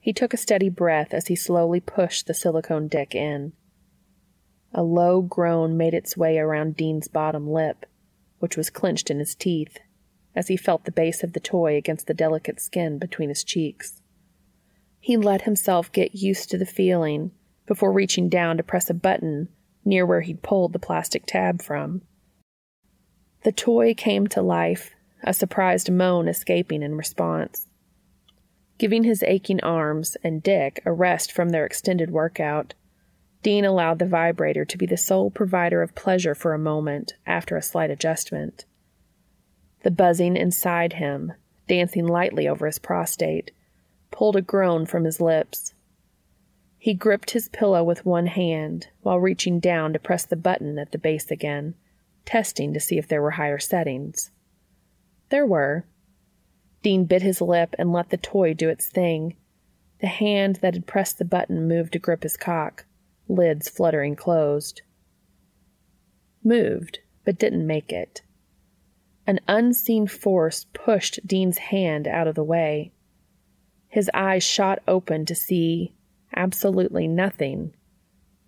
he 0.00 0.14
took 0.14 0.32
a 0.32 0.38
steady 0.38 0.70
breath 0.70 1.12
as 1.12 1.26
he 1.26 1.36
slowly 1.36 1.80
pushed 1.80 2.26
the 2.26 2.34
silicone 2.34 2.88
dick 2.88 3.14
in. 3.14 3.52
A 4.78 4.82
low 4.82 5.22
groan 5.22 5.78
made 5.78 5.94
its 5.94 6.18
way 6.18 6.36
around 6.36 6.76
Dean's 6.76 7.08
bottom 7.08 7.50
lip, 7.50 7.86
which 8.40 8.58
was 8.58 8.68
clenched 8.68 9.10
in 9.10 9.18
his 9.18 9.34
teeth, 9.34 9.78
as 10.34 10.48
he 10.48 10.56
felt 10.58 10.84
the 10.84 10.92
base 10.92 11.24
of 11.24 11.32
the 11.32 11.40
toy 11.40 11.76
against 11.78 12.06
the 12.06 12.12
delicate 12.12 12.60
skin 12.60 12.98
between 12.98 13.30
his 13.30 13.42
cheeks. 13.42 14.02
He 15.00 15.16
let 15.16 15.42
himself 15.42 15.90
get 15.90 16.14
used 16.14 16.50
to 16.50 16.58
the 16.58 16.66
feeling 16.66 17.30
before 17.66 17.90
reaching 17.90 18.28
down 18.28 18.58
to 18.58 18.62
press 18.62 18.90
a 18.90 18.94
button 18.94 19.48
near 19.82 20.04
where 20.04 20.20
he'd 20.20 20.42
pulled 20.42 20.74
the 20.74 20.78
plastic 20.78 21.24
tab 21.24 21.62
from. 21.62 22.02
The 23.44 23.52
toy 23.52 23.94
came 23.94 24.26
to 24.26 24.42
life, 24.42 24.94
a 25.24 25.32
surprised 25.32 25.90
moan 25.90 26.28
escaping 26.28 26.82
in 26.82 26.96
response. 26.96 27.66
Giving 28.76 29.04
his 29.04 29.22
aching 29.22 29.62
arms 29.62 30.18
and 30.22 30.42
Dick 30.42 30.82
a 30.84 30.92
rest 30.92 31.32
from 31.32 31.48
their 31.48 31.64
extended 31.64 32.10
workout, 32.10 32.74
Dean 33.46 33.64
allowed 33.64 34.00
the 34.00 34.06
vibrator 34.06 34.64
to 34.64 34.76
be 34.76 34.86
the 34.86 34.96
sole 34.96 35.30
provider 35.30 35.80
of 35.80 35.94
pleasure 35.94 36.34
for 36.34 36.52
a 36.52 36.58
moment 36.58 37.14
after 37.24 37.56
a 37.56 37.62
slight 37.62 37.92
adjustment. 37.92 38.64
The 39.84 39.92
buzzing 39.92 40.36
inside 40.36 40.94
him, 40.94 41.32
dancing 41.68 42.08
lightly 42.08 42.48
over 42.48 42.66
his 42.66 42.80
prostate, 42.80 43.52
pulled 44.10 44.34
a 44.34 44.42
groan 44.42 44.84
from 44.84 45.04
his 45.04 45.20
lips. 45.20 45.74
He 46.76 46.92
gripped 46.92 47.30
his 47.30 47.48
pillow 47.48 47.84
with 47.84 48.04
one 48.04 48.26
hand 48.26 48.88
while 49.02 49.20
reaching 49.20 49.60
down 49.60 49.92
to 49.92 50.00
press 50.00 50.26
the 50.26 50.34
button 50.34 50.76
at 50.76 50.90
the 50.90 50.98
base 50.98 51.30
again, 51.30 51.76
testing 52.24 52.74
to 52.74 52.80
see 52.80 52.98
if 52.98 53.06
there 53.06 53.22
were 53.22 53.30
higher 53.30 53.60
settings. 53.60 54.32
There 55.28 55.46
were. 55.46 55.86
Dean 56.82 57.04
bit 57.04 57.22
his 57.22 57.40
lip 57.40 57.76
and 57.78 57.92
let 57.92 58.10
the 58.10 58.16
toy 58.16 58.54
do 58.54 58.68
its 58.68 58.88
thing. 58.88 59.36
The 60.00 60.08
hand 60.08 60.56
that 60.62 60.74
had 60.74 60.88
pressed 60.88 61.18
the 61.18 61.24
button 61.24 61.68
moved 61.68 61.92
to 61.92 62.00
grip 62.00 62.24
his 62.24 62.36
cock, 62.36 62.86
lids 63.28 63.68
fluttering 63.68 64.16
closed. 64.16 64.82
Moved, 66.44 67.00
but 67.24 67.38
didn't 67.38 67.66
make 67.66 67.92
it. 67.92 68.22
An 69.26 69.40
unseen 69.48 70.06
force 70.06 70.66
pushed 70.72 71.26
Dean's 71.26 71.58
hand 71.58 72.06
out 72.06 72.28
of 72.28 72.36
the 72.36 72.44
way. 72.44 72.92
His 73.88 74.10
eyes 74.14 74.44
shot 74.44 74.80
open 74.86 75.26
to 75.26 75.34
see 75.34 75.94
absolutely 76.34 77.08
nothing. 77.08 77.74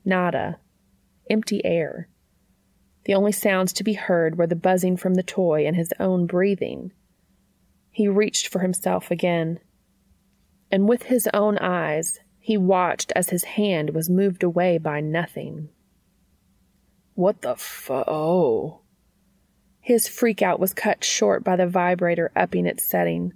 Nada. 0.05 0.59
Empty 1.29 1.65
air. 1.65 2.09
The 3.05 3.15
only 3.15 3.33
sounds 3.33 3.73
to 3.75 3.85
be 3.85 3.95
heard 3.95 4.37
were 4.37 4.47
the 4.47 4.55
buzzing 4.55 4.97
from 4.97 5.15
the 5.15 5.23
toy 5.23 5.67
and 5.67 5.75
his 5.75 5.93
own 5.99 6.27
breathing. 6.27 6.93
He 7.91 8.07
reached 8.07 8.49
for 8.49 8.61
himself 8.61 9.11
again. 9.11 9.61
And 10.71 10.89
with 10.89 11.05
his 11.05 11.29
own 11.35 11.59
eyes, 11.59 12.21
he 12.49 12.57
watched 12.57 13.13
as 13.15 13.29
his 13.29 13.45
hand 13.45 13.91
was 13.91 14.09
moved 14.09 14.43
away 14.43 14.79
by 14.79 15.03
nothing. 15.03 15.69
What 17.13 17.43
the 17.43 17.55
fu- 17.57 17.93
oh. 17.93 18.81
His 19.81 20.09
freakout 20.09 20.59
was 20.59 20.73
cut 20.73 21.05
short 21.05 21.45
by 21.45 21.57
the 21.57 21.67
vibrator 21.67 22.33
upping 22.35 22.65
its 22.65 22.89
setting. 22.89 23.35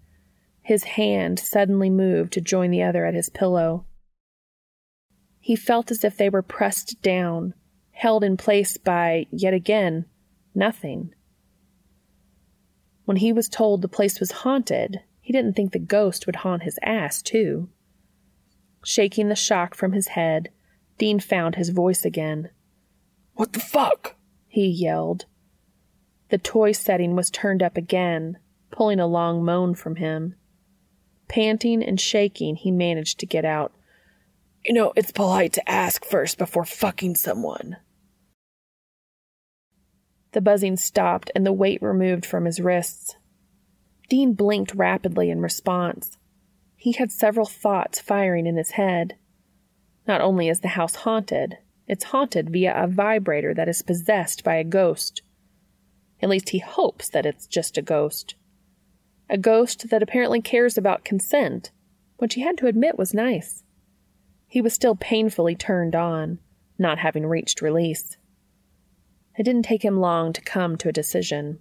His 0.62 0.84
hand 0.84 1.38
suddenly 1.38 1.90
moved 1.90 2.32
to 2.32 2.40
join 2.40 2.70
the 2.70 2.82
other 2.82 3.04
at 3.04 3.12
his 3.12 3.28
pillow. 3.28 3.84
He 5.40 5.56
felt 5.56 5.90
as 5.90 6.04
if 6.04 6.16
they 6.16 6.30
were 6.30 6.40
pressed 6.40 7.02
down, 7.02 7.52
held 7.90 8.24
in 8.24 8.38
place 8.38 8.78
by, 8.78 9.26
yet 9.30 9.52
again, 9.52 10.06
nothing. 10.54 11.14
When 13.04 13.18
he 13.18 13.30
was 13.30 13.50
told 13.50 13.82
the 13.82 13.88
place 13.88 14.20
was 14.20 14.32
haunted, 14.32 15.00
he 15.20 15.34
didn't 15.34 15.52
think 15.52 15.72
the 15.72 15.78
ghost 15.78 16.24
would 16.24 16.36
haunt 16.36 16.62
his 16.62 16.78
ass, 16.82 17.20
too. 17.20 17.68
Shaking 18.84 19.28
the 19.28 19.36
shock 19.36 19.74
from 19.74 19.92
his 19.92 20.08
head, 20.08 20.50
Dean 20.98 21.20
found 21.20 21.54
his 21.54 21.70
voice 21.70 22.04
again. 22.04 22.50
What 23.34 23.52
the 23.52 23.60
fuck? 23.60 24.16
he 24.48 24.66
yelled. 24.66 25.26
The 26.28 26.38
toy 26.38 26.72
setting 26.72 27.16
was 27.16 27.30
turned 27.30 27.62
up 27.62 27.76
again, 27.76 28.38
pulling 28.70 29.00
a 29.00 29.06
long 29.06 29.44
moan 29.44 29.74
from 29.74 29.96
him. 29.96 30.34
Panting 31.28 31.82
and 31.82 32.00
shaking, 32.00 32.56
he 32.56 32.70
managed 32.70 33.20
to 33.20 33.26
get 33.26 33.44
out. 33.44 33.72
You 34.64 34.74
know, 34.74 34.92
it's 34.96 35.12
polite 35.12 35.52
to 35.54 35.70
ask 35.70 36.04
first 36.04 36.38
before 36.38 36.64
fucking 36.64 37.16
someone. 37.16 37.76
The 40.32 40.40
buzzing 40.40 40.76
stopped 40.76 41.30
and 41.34 41.44
the 41.44 41.52
weight 41.52 41.82
removed 41.82 42.24
from 42.24 42.44
his 42.44 42.60
wrists. 42.60 43.16
Dean 44.08 44.34
blinked 44.34 44.74
rapidly 44.74 45.30
in 45.30 45.40
response. 45.40 46.16
He 46.82 46.90
had 46.90 47.12
several 47.12 47.46
thoughts 47.46 48.00
firing 48.00 48.44
in 48.44 48.56
his 48.56 48.72
head. 48.72 49.14
Not 50.08 50.20
only 50.20 50.48
is 50.48 50.62
the 50.62 50.74
house 50.74 50.96
haunted, 50.96 51.58
it's 51.86 52.06
haunted 52.06 52.50
via 52.50 52.74
a 52.74 52.88
vibrator 52.88 53.54
that 53.54 53.68
is 53.68 53.82
possessed 53.82 54.42
by 54.42 54.56
a 54.56 54.64
ghost. 54.64 55.22
At 56.20 56.28
least 56.28 56.48
he 56.48 56.58
hopes 56.58 57.08
that 57.10 57.24
it's 57.24 57.46
just 57.46 57.78
a 57.78 57.82
ghost. 57.82 58.34
A 59.30 59.38
ghost 59.38 59.90
that 59.90 60.02
apparently 60.02 60.42
cares 60.42 60.76
about 60.76 61.04
consent, 61.04 61.70
which 62.16 62.34
he 62.34 62.40
had 62.40 62.58
to 62.58 62.66
admit 62.66 62.98
was 62.98 63.14
nice. 63.14 63.62
He 64.48 64.60
was 64.60 64.74
still 64.74 64.96
painfully 64.96 65.54
turned 65.54 65.94
on, 65.94 66.40
not 66.78 66.98
having 66.98 67.26
reached 67.26 67.62
release. 67.62 68.16
It 69.38 69.44
didn't 69.44 69.66
take 69.66 69.84
him 69.84 70.00
long 70.00 70.32
to 70.32 70.40
come 70.40 70.76
to 70.78 70.88
a 70.88 70.92
decision. 70.92 71.60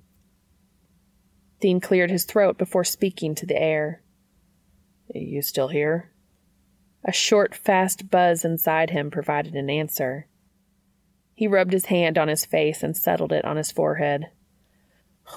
Dean 1.59 1.79
cleared 1.79 2.09
his 2.09 2.25
throat 2.25 2.57
before 2.57 2.83
speaking 2.83 3.35
to 3.35 3.45
the 3.45 3.61
air. 3.61 4.01
You 5.13 5.41
still 5.41 5.67
here? 5.69 6.11
A 7.03 7.11
short, 7.11 7.55
fast 7.55 8.09
buzz 8.09 8.45
inside 8.45 8.91
him 8.91 9.09
provided 9.09 9.55
an 9.55 9.69
answer. 9.69 10.27
He 11.33 11.47
rubbed 11.47 11.73
his 11.73 11.85
hand 11.87 12.17
on 12.17 12.27
his 12.27 12.45
face 12.45 12.83
and 12.83 12.95
settled 12.95 13.31
it 13.31 13.43
on 13.43 13.57
his 13.57 13.71
forehead. 13.71 14.27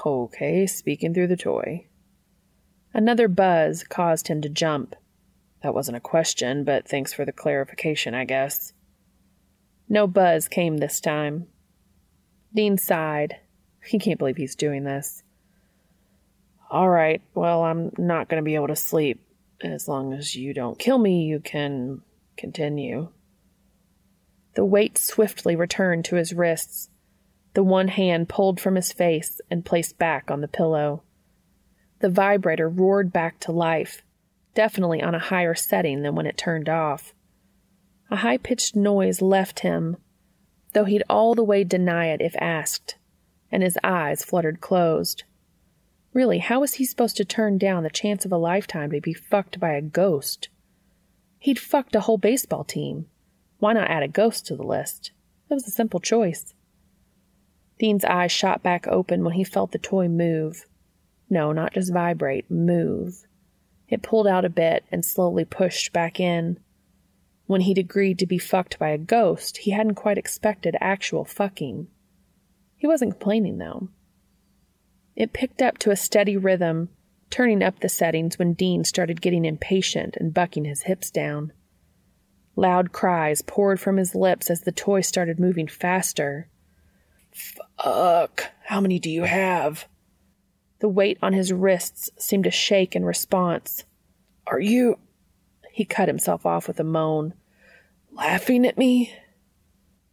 Okay, 0.05 0.67
speaking 0.67 1.15
through 1.15 1.29
the 1.29 1.37
toy. 1.37 1.87
Another 2.93 3.27
buzz 3.27 3.85
caused 3.85 4.29
him 4.29 4.41
to 4.43 4.49
jump. 4.49 4.95
That 5.63 5.75
wasn't 5.75 5.97
a 5.97 6.01
question, 6.01 6.63
but 6.65 6.87
thanks 6.87 7.13
for 7.13 7.25
the 7.25 7.33
clarification, 7.33 8.15
I 8.15 8.25
guess. 8.25 8.75
No 9.89 10.07
buzz 10.07 10.47
came 10.47 10.77
this 10.77 11.01
time. 11.01 11.47
Dean 12.55 12.77
sighed. 12.79 13.37
He 13.85 13.99
can't 13.99 14.19
believe 14.19 14.37
he's 14.37 14.55
doing 14.55 14.85
this. 14.85 15.23
All 16.71 16.89
right, 16.89 17.23
well, 17.35 17.63
I'm 17.63 17.93
not 17.99 18.29
going 18.29 18.43
to 18.43 18.45
be 18.45 18.55
able 18.55 18.69
to 18.69 18.77
sleep. 18.77 19.21
As 19.63 19.89
long 19.89 20.13
as 20.13 20.35
you 20.35 20.53
don't 20.53 20.79
kill 20.79 20.99
me, 20.99 21.25
you 21.25 21.41
can 21.41 22.03
continue. 22.37 23.09
The 24.55 24.65
weight 24.65 24.99
swiftly 24.99 25.57
returned 25.57 26.05
to 26.07 26.17
his 26.17 26.33
wrists. 26.33 26.91
The 27.55 27.63
one 27.63 27.89
hand 27.89 28.29
pulled 28.29 28.61
from 28.61 28.75
his 28.75 28.93
face 28.93 29.41
and 29.51 29.65
placed 29.65 29.99
back 29.99 30.31
on 30.31 30.41
the 30.41 30.49
pillow. 30.49 31.03
The 32.01 32.11
vibrator 32.11 32.69
roared 32.69 33.13
back 33.13 33.41
to 33.41 33.53
life, 33.53 34.03
definitely 34.55 35.03
on 35.03 35.15
a 35.15 35.21
higher 35.21 35.55
setting 35.55 36.03
than 36.03 36.15
when 36.15 36.27
it 36.27 36.37
turned 36.37 36.69
off. 36.69 37.15
A 38.11 38.17
high 38.17 38.39
pitched 38.39 38.77
noise 38.77 39.23
left 39.23 39.61
him, 39.61 39.97
though 40.73 40.85
he'd 40.85 41.05
all 41.09 41.35
the 41.35 41.45
way 41.45 41.65
deny 41.65 42.07
it 42.07 42.21
if 42.21 42.35
asked, 42.39 42.97
and 43.51 43.63
his 43.63 43.79
eyes 43.83 44.25
fluttered 44.25 44.61
closed. 44.61 45.25
Really, 46.15 46.39
how 46.39 46.61
was 46.61 46.75
he 46.75 46.85
supposed 46.85 47.17
to 47.17 47.25
turn 47.25 47.59
down 47.59 47.83
the 47.83 47.91
chance 47.91 48.25
of 48.25 48.31
a 48.31 48.37
lifetime 48.37 48.93
to 48.93 49.01
be 49.01 49.13
fucked 49.13 49.59
by 49.59 49.73
a 49.73 49.83
ghost? 49.83 50.49
He'd 51.41 51.59
fucked 51.59 51.97
a 51.97 52.03
whole 52.03 52.19
baseball 52.19 52.63
team. 52.63 53.07
Why 53.59 53.73
not 53.73 53.91
add 53.91 54.05
a 54.05 54.09
ghost 54.09 54.47
to 54.47 54.57
the 54.57 54.63
list? 54.63 55.11
It 55.51 55.55
was 55.55 55.67
a 55.67 55.73
simple 55.73 55.99
choice. 55.99 56.55
Dean's 57.81 58.05
eyes 58.05 58.31
shot 58.31 58.63
back 58.63 58.87
open 58.87 59.25
when 59.25 59.35
he 59.35 59.43
felt 59.43 59.73
the 59.73 59.79
toy 59.79 60.07
move. 60.07 60.67
No, 61.29 61.51
not 61.51 61.75
just 61.75 61.93
vibrate, 61.93 62.49
move. 62.49 63.27
It 63.89 64.03
pulled 64.03 64.29
out 64.29 64.45
a 64.45 64.49
bit 64.49 64.85
and 64.93 65.05
slowly 65.05 65.45
pushed 65.45 65.93
back 65.93 66.21
in. 66.21 66.61
When 67.47 67.63
he'd 67.63 67.77
agreed 67.77 68.21
to 68.21 68.27
be 68.27 68.39
fucked 68.39 68.79
by 68.79 68.91
a 68.91 68.99
ghost, 68.99 69.59
he 69.59 69.73
hadn't 69.73 69.97
quite 69.97 70.17
expected 70.17 70.77
actual 70.81 71.25
fucking. 71.25 71.89
He 72.77 72.87
wasn't 72.87 73.13
complaining, 73.13 73.59
though. 73.59 73.89
It 75.17 75.33
picked 75.33 75.63
up 75.63 75.79
to 75.79 75.91
a 75.91 75.97
steady 75.97 76.37
rhythm, 76.37 76.89
turning 77.31 77.63
up 77.63 77.81
the 77.81 77.89
settings 77.89 78.39
when 78.39 78.55
Dean 78.55 78.85
started 78.85 79.21
getting 79.21 79.45
impatient 79.45 80.17
and 80.19 80.35
bucking 80.35 80.65
his 80.65 80.83
hips 80.83 81.11
down. 81.11 81.53
Loud 82.57 82.93
cries 82.93 83.43
poured 83.43 83.81
from 83.81 83.97
his 83.97 84.15
lips 84.15 84.51
as 84.51 84.63
the 84.63 84.73
toy 84.73 85.01
started 85.01 85.41
moving 85.41 85.67
faster. 85.67 86.49
Fuck, 87.33 88.53
how 88.65 88.81
many 88.81 88.99
do 88.99 89.11
you 89.11 89.23
have? 89.23 89.89
The 90.79 90.89
weight 90.89 91.19
on 91.23 91.33
his 91.33 91.53
wrists 91.53 92.11
seemed 92.19 92.45
to 92.45 92.51
shake 92.51 92.95
in 92.95 93.05
response. 93.05 93.85
Are 94.47 94.61
you. 94.61 94.99
He 95.73 95.85
cut 95.85 96.09
himself 96.09 96.47
off 96.47 96.69
with 96.69 96.79
a 96.79 96.85
moan. 96.85 97.35
Laughing 98.13 98.65
at 98.67 98.79
me? 98.79 99.13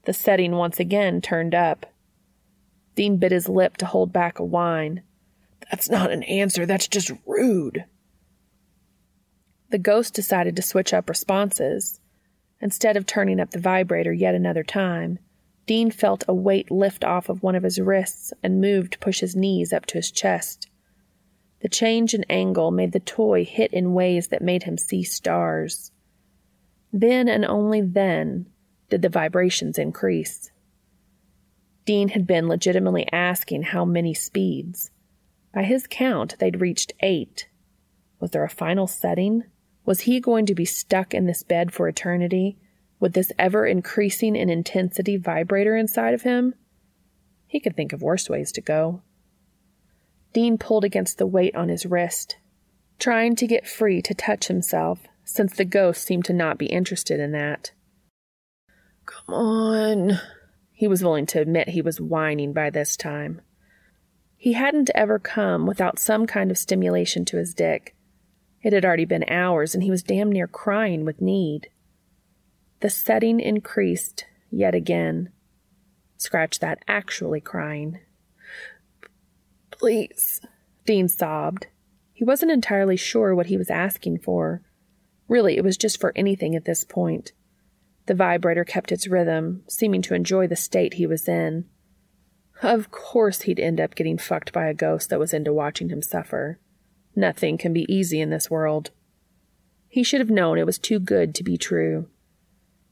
The 0.06 0.14
setting 0.14 0.54
once 0.54 0.80
again 0.80 1.22
turned 1.22 1.54
up. 1.54 1.91
Dean 2.96 3.18
bit 3.18 3.32
his 3.32 3.48
lip 3.48 3.78
to 3.78 3.86
hold 3.86 4.12
back 4.12 4.40
a 4.40 4.44
whine. 4.44 5.02
That's 5.70 5.90
not 5.90 6.12
an 6.12 6.24
answer, 6.24 6.66
that's 6.66 6.88
just 6.88 7.12
rude. 7.26 7.86
The 9.70 9.78
ghost 9.78 10.14
decided 10.14 10.56
to 10.58 10.62
switch 10.62 10.94
up 10.94 11.08
responses. 11.08 12.00
Instead 12.60 12.98
of 12.98 13.06
turning 13.06 13.40
up 13.40 13.52
the 13.52 13.60
vibrator 13.60 14.12
yet 14.12 14.36
another 14.36 14.64
time, 14.64 15.20
Dean 15.66 15.90
felt 15.90 16.26
a 16.28 16.34
weight 16.34 16.70
lift 16.70 17.04
off 17.04 17.30
of 17.30 17.42
one 17.42 17.56
of 17.56 17.64
his 17.64 17.80
wrists 17.80 18.34
and 18.44 18.60
moved 18.60 18.94
to 18.94 19.00
push 19.00 19.22
his 19.22 19.36
knees 19.36 19.72
up 19.72 19.86
to 19.86 19.98
his 19.98 20.12
chest. 20.12 20.68
The 21.62 21.70
change 21.70 22.14
in 22.14 22.26
angle 22.30 22.72
made 22.72 22.92
the 22.92 23.00
toy 23.00 23.46
hit 23.46 23.72
in 23.72 23.94
ways 23.94 24.28
that 24.28 24.42
made 24.42 24.64
him 24.64 24.78
see 24.78 25.04
stars. 25.04 25.92
Then 26.92 27.30
and 27.30 27.46
only 27.46 27.82
then 27.82 28.48
did 28.90 29.02
the 29.02 29.10
vibrations 29.10 29.78
increase. 29.78 30.51
Dean 31.86 32.10
had 32.10 32.28
been 32.28 32.48
legitimately 32.48 33.08
asking 33.12 33.64
how 33.64 33.86
many 33.86 34.14
speeds. 34.14 34.92
By 35.54 35.64
his 35.64 35.88
count, 35.90 36.36
they'd 36.40 36.62
reached 36.62 36.94
eight. 37.02 37.48
Was 38.20 38.32
there 38.32 38.44
a 38.44 38.50
final 38.50 38.88
setting? 38.88 39.44
Was 39.86 40.02
he 40.02 40.20
going 40.20 40.46
to 40.46 40.56
be 40.56 40.66
stuck 40.66 41.14
in 41.14 41.26
this 41.26 41.44
bed 41.44 41.74
for 41.74 41.88
eternity 41.88 42.58
with 43.00 43.14
this 43.14 43.32
ever 43.40 43.66
increasing 43.66 44.36
in 44.36 44.50
intensity 44.50 45.18
vibrator 45.18 45.76
inside 45.76 46.14
of 46.14 46.22
him? 46.22 46.54
He 47.48 47.60
could 47.60 47.76
think 47.76 47.92
of 47.92 48.02
worse 48.02 48.30
ways 48.30 48.52
to 48.54 48.62
go. 48.62 49.02
Dean 50.34 50.58
pulled 50.58 50.86
against 50.86 51.18
the 51.18 51.28
weight 51.28 51.56
on 51.56 51.68
his 51.68 51.86
wrist, 51.86 52.38
trying 53.00 53.36
to 53.36 53.48
get 53.48 53.68
free 53.68 54.02
to 54.04 54.14
touch 54.14 54.48
himself, 54.48 55.08
since 55.26 55.56
the 55.56 55.66
ghost 55.66 56.04
seemed 56.04 56.26
to 56.26 56.34
not 56.34 56.58
be 56.58 56.68
interested 56.68 57.20
in 57.20 57.32
that. 57.32 57.72
Come 59.06 59.34
on. 59.34 60.20
He 60.82 60.88
was 60.88 61.04
willing 61.04 61.28
to 61.28 61.40
admit 61.40 61.70
he 61.70 61.84
was 61.84 62.02
whining 62.02 62.54
by 62.54 62.72
this 62.72 62.98
time. 62.98 63.42
He 64.36 64.54
hadn't 64.54 64.90
ever 64.96 65.20
come 65.20 65.68
without 65.68 66.00
some 66.00 66.26
kind 66.26 66.50
of 66.50 66.58
stimulation 66.58 67.24
to 67.26 67.38
his 67.38 67.54
dick. 67.54 67.96
It 68.64 68.74
had 68.74 68.84
already 68.84 69.06
been 69.06 69.24
hours, 69.30 69.76
and 69.76 69.84
he 69.84 69.92
was 69.92 70.02
damn 70.02 70.32
near 70.32 70.48
crying 70.48 71.06
with 71.06 71.22
need. 71.22 71.70
The 72.80 72.90
setting 72.90 73.40
increased 73.40 74.26
yet 74.50 74.74
again. 74.74 75.32
Scratch 76.18 76.58
that, 76.62 76.80
actually 76.88 77.42
crying. 77.42 78.00
Please, 79.70 80.42
Dean 80.88 81.08
sobbed. 81.08 81.68
He 82.12 82.24
wasn't 82.24 82.54
entirely 82.54 82.98
sure 82.98 83.36
what 83.36 83.46
he 83.46 83.56
was 83.56 83.70
asking 83.70 84.18
for. 84.22 84.64
Really, 85.28 85.58
it 85.58 85.64
was 85.64 85.78
just 85.78 86.02
for 86.02 86.12
anything 86.16 86.56
at 86.56 86.66
this 86.66 86.84
point. 86.84 87.34
The 88.08 88.14
vibrator 88.14 88.64
kept 88.64 88.92
its 88.92 89.08
rhythm, 89.08 89.64
seeming 89.68 90.02
to 90.04 90.14
enjoy 90.14 90.48
the 90.48 90.56
state 90.56 90.96
he 90.96 91.06
was 91.06 91.28
in. 91.28 91.66
Of 92.62 92.92
course, 92.92 93.42
he'd 93.42 93.60
end 93.60 93.80
up 93.80 93.96
getting 93.96 94.18
fucked 94.18 94.54
by 94.54 94.68
a 94.68 94.74
ghost 94.74 95.10
that 95.10 95.20
was 95.20 95.34
into 95.34 95.54
watching 95.54 95.90
him 95.90 96.02
suffer. 96.02 96.60
Nothing 97.16 97.58
can 97.58 97.74
be 97.74 97.92
easy 97.94 98.22
in 98.22 98.30
this 98.30 98.50
world. 98.50 98.92
He 99.88 100.04
should 100.04 100.22
have 100.22 100.30
known 100.30 100.58
it 100.58 100.66
was 100.66 100.80
too 100.80 101.00
good 101.00 101.36
to 101.36 101.44
be 101.44 101.58
true. 101.58 102.08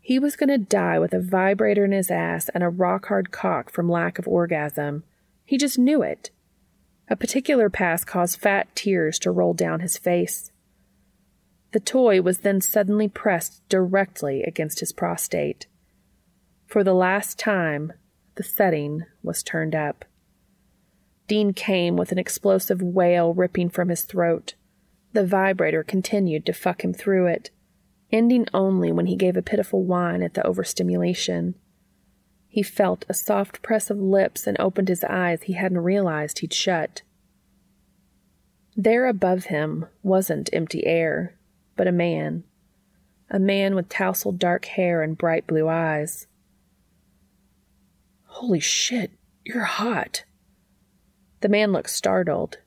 He 0.02 0.20
was 0.20 0.36
going 0.36 0.50
to 0.50 0.58
die 0.58 1.00
with 1.00 1.14
a 1.14 1.20
vibrator 1.20 1.86
in 1.86 1.92
his 1.92 2.10
ass 2.10 2.50
and 2.50 2.64
a 2.64 2.70
rock 2.70 3.08
hard 3.08 3.32
cock 3.32 3.70
from 3.70 3.90
lack 3.90 4.18
of 4.18 4.28
orgasm. 4.28 5.04
He 5.46 5.58
just 5.58 5.80
knew 5.80 6.02
it. 6.02 6.32
A 7.10 7.16
particular 7.16 7.70
pass 7.70 8.04
caused 8.04 8.40
fat 8.40 8.76
tears 8.76 9.20
to 9.20 9.32
roll 9.32 9.54
down 9.54 9.80
his 9.80 9.98
face. 9.98 10.52
The 11.72 11.80
toy 11.80 12.22
was 12.22 12.40
then 12.40 12.62
suddenly 12.62 13.08
pressed 13.08 13.68
directly 13.70 14.44
against 14.44 14.80
his 14.80 14.92
prostate. 14.92 15.68
For 16.66 16.84
the 16.84 16.94
last 16.94 17.38
time, 17.38 17.94
the 18.36 18.44
setting 18.44 19.06
was 19.22 19.44
turned 19.44 19.76
up. 19.76 20.06
Dean 21.28 21.54
came 21.54 21.96
with 21.96 22.12
an 22.12 22.18
explosive 22.18 22.82
wail 22.82 23.34
ripping 23.34 23.70
from 23.70 23.90
his 23.90 24.04
throat. 24.04 24.56
The 25.14 25.26
vibrator 25.26 25.84
continued 25.84 26.46
to 26.48 26.54
fuck 26.54 26.84
him 26.84 26.94
through 26.94 27.28
it, 27.28 27.52
ending 28.12 28.48
only 28.54 28.92
when 28.92 29.06
he 29.06 29.16
gave 29.16 29.38
a 29.38 29.44
pitiful 29.44 29.84
whine 29.84 30.24
at 30.24 30.34
the 30.34 30.46
overstimulation. 30.46 31.54
He 32.48 32.64
felt 32.64 33.06
a 33.08 33.14
soft 33.14 33.62
press 33.62 33.92
of 33.92 34.00
lips 34.00 34.48
and 34.48 34.60
opened 34.60 34.88
his 34.88 35.04
eyes 35.04 35.44
he 35.44 35.54
hadn't 35.54 35.80
realized 35.80 36.40
he'd 36.40 36.54
shut. 36.54 37.04
There 38.76 39.06
above 39.06 39.46
him 39.46 39.86
wasn't 40.02 40.50
empty 40.52 40.86
air, 40.88 41.36
but 41.80 41.88
a 41.88 41.94
man. 41.94 42.44
A 43.30 43.40
man 43.40 43.74
with 43.74 43.88
tousled 43.88 44.38
dark 44.38 44.66
hair 44.66 45.02
and 45.02 45.18
bright 45.18 45.48
blue 45.48 45.70
eyes. 45.70 46.28
Holy 48.26 48.60
shit, 48.60 49.12
you're 49.46 49.64
hot. 49.64 50.26
The 51.40 51.48
man 51.48 51.72
looked 51.72 51.90
startled. 51.90 52.58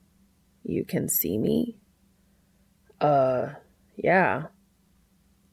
You 0.63 0.87
can 0.87 1.11
see 1.11 1.37
me? 1.37 1.77
Uh, 3.03 3.51
yeah. 3.97 4.45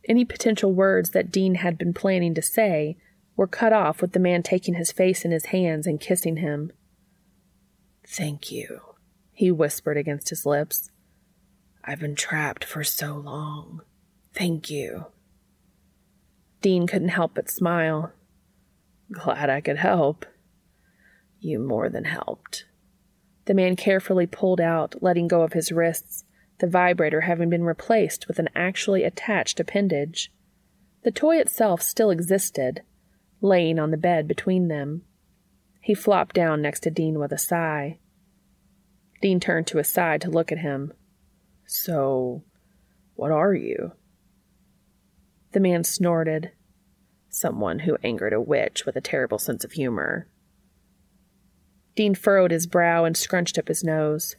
Any 0.08 0.24
potential 0.24 0.72
words 0.72 1.10
that 1.10 1.30
Dean 1.30 1.56
had 1.56 1.78
been 1.78 1.94
planning 1.94 2.34
to 2.36 2.42
say 2.42 2.96
were 3.36 3.46
cut 3.46 3.74
off 3.74 4.02
with 4.02 4.14
the 4.14 4.20
man 4.20 4.42
taking 4.42 4.76
his 4.76 4.94
face 4.94 5.26
in 5.26 5.32
his 5.32 5.48
hands 5.48 5.86
and 5.86 6.00
kissing 6.00 6.38
him. 6.38 6.72
Thank 8.08 8.54
you, 8.54 8.80
he 9.34 9.52
whispered 9.52 9.98
against 9.98 10.30
his 10.30 10.46
lips. 10.46 10.92
I've 11.84 12.00
been 12.00 12.16
trapped 12.16 12.64
for 12.64 12.84
so 12.84 13.16
long. 13.16 13.82
Thank 14.34 14.70
you. 14.70 15.08
Dean 16.62 16.88
couldn't 16.88 17.10
help 17.10 17.34
but 17.36 17.50
smile. 17.50 18.12
Glad 19.12 19.50
I 19.50 19.62
could 19.62 19.78
help. 19.78 20.26
You 21.40 21.60
more 21.60 21.90
than 21.90 22.04
helped. 22.04 22.66
The 23.46 23.54
man 23.54 23.76
carefully 23.76 24.28
pulled 24.28 24.62
out, 24.62 25.02
letting 25.02 25.28
go 25.28 25.42
of 25.42 25.54
his 25.54 25.72
wrists, 25.72 26.26
the 26.60 26.68
vibrator 26.68 27.22
having 27.22 27.50
been 27.50 27.64
replaced 27.64 28.28
with 28.28 28.38
an 28.38 28.50
actually 28.56 29.04
attached 29.04 29.60
appendage. 29.60 30.32
The 31.04 31.12
toy 31.12 31.38
itself 31.38 31.82
still 31.82 32.12
existed, 32.12 32.82
laying 33.42 33.80
on 33.80 33.92
the 33.92 33.98
bed 33.98 34.28
between 34.28 34.68
them. 34.68 35.04
He 35.82 35.94
flopped 35.96 36.36
down 36.36 36.62
next 36.62 36.82
to 36.82 36.92
Dean 36.92 37.18
with 37.18 37.32
a 37.32 37.38
sigh. 37.38 38.00
Dean 39.22 39.40
turned 39.40 39.68
to 39.68 39.78
his 39.78 39.88
side 39.88 40.22
to 40.22 40.30
look 40.30 40.52
at 40.52 40.60
him. 40.60 40.94
So, 41.72 42.42
what 43.14 43.30
are 43.30 43.54
you? 43.54 43.92
The 45.52 45.60
man 45.60 45.84
snorted. 45.84 46.50
Someone 47.30 47.80
who 47.80 47.96
angered 48.04 48.34
a 48.34 48.42
witch 48.42 48.88
with 48.88 48.96
a 48.96 49.02
terrible 49.02 49.38
sense 49.38 49.64
of 49.64 49.74
humor. 49.74 50.28
Dean 51.96 52.16
furrowed 52.16 52.50
his 52.50 52.66
brow 52.66 53.06
and 53.06 53.16
scrunched 53.16 53.60
up 53.60 53.68
his 53.68 53.84
nose. 53.84 54.36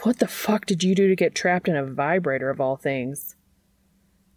What 0.00 0.18
the 0.18 0.26
fuck 0.26 0.64
did 0.64 0.82
you 0.82 0.94
do 0.94 1.08
to 1.08 1.14
get 1.14 1.34
trapped 1.34 1.68
in 1.68 1.76
a 1.76 1.84
vibrator 1.84 2.48
of 2.48 2.58
all 2.58 2.76
things? 2.76 3.36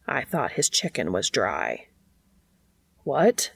I 0.06 0.26
thought 0.26 0.52
his 0.52 0.70
chicken 0.70 1.14
was 1.14 1.30
dry. 1.30 1.88
What? 3.06 3.54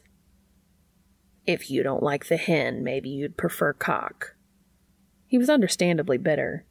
If 1.45 1.69
you 1.69 1.83
don't 1.83 2.01
like 2.01 2.27
the 2.27 2.37
hen, 2.37 2.81
maybe 2.81 3.09
you'd 3.09 3.35
prefer 3.35 3.73
cock. 3.73 4.37
He 5.27 5.37
was 5.37 5.49
understandably 5.49 6.17
bitter. 6.17 6.65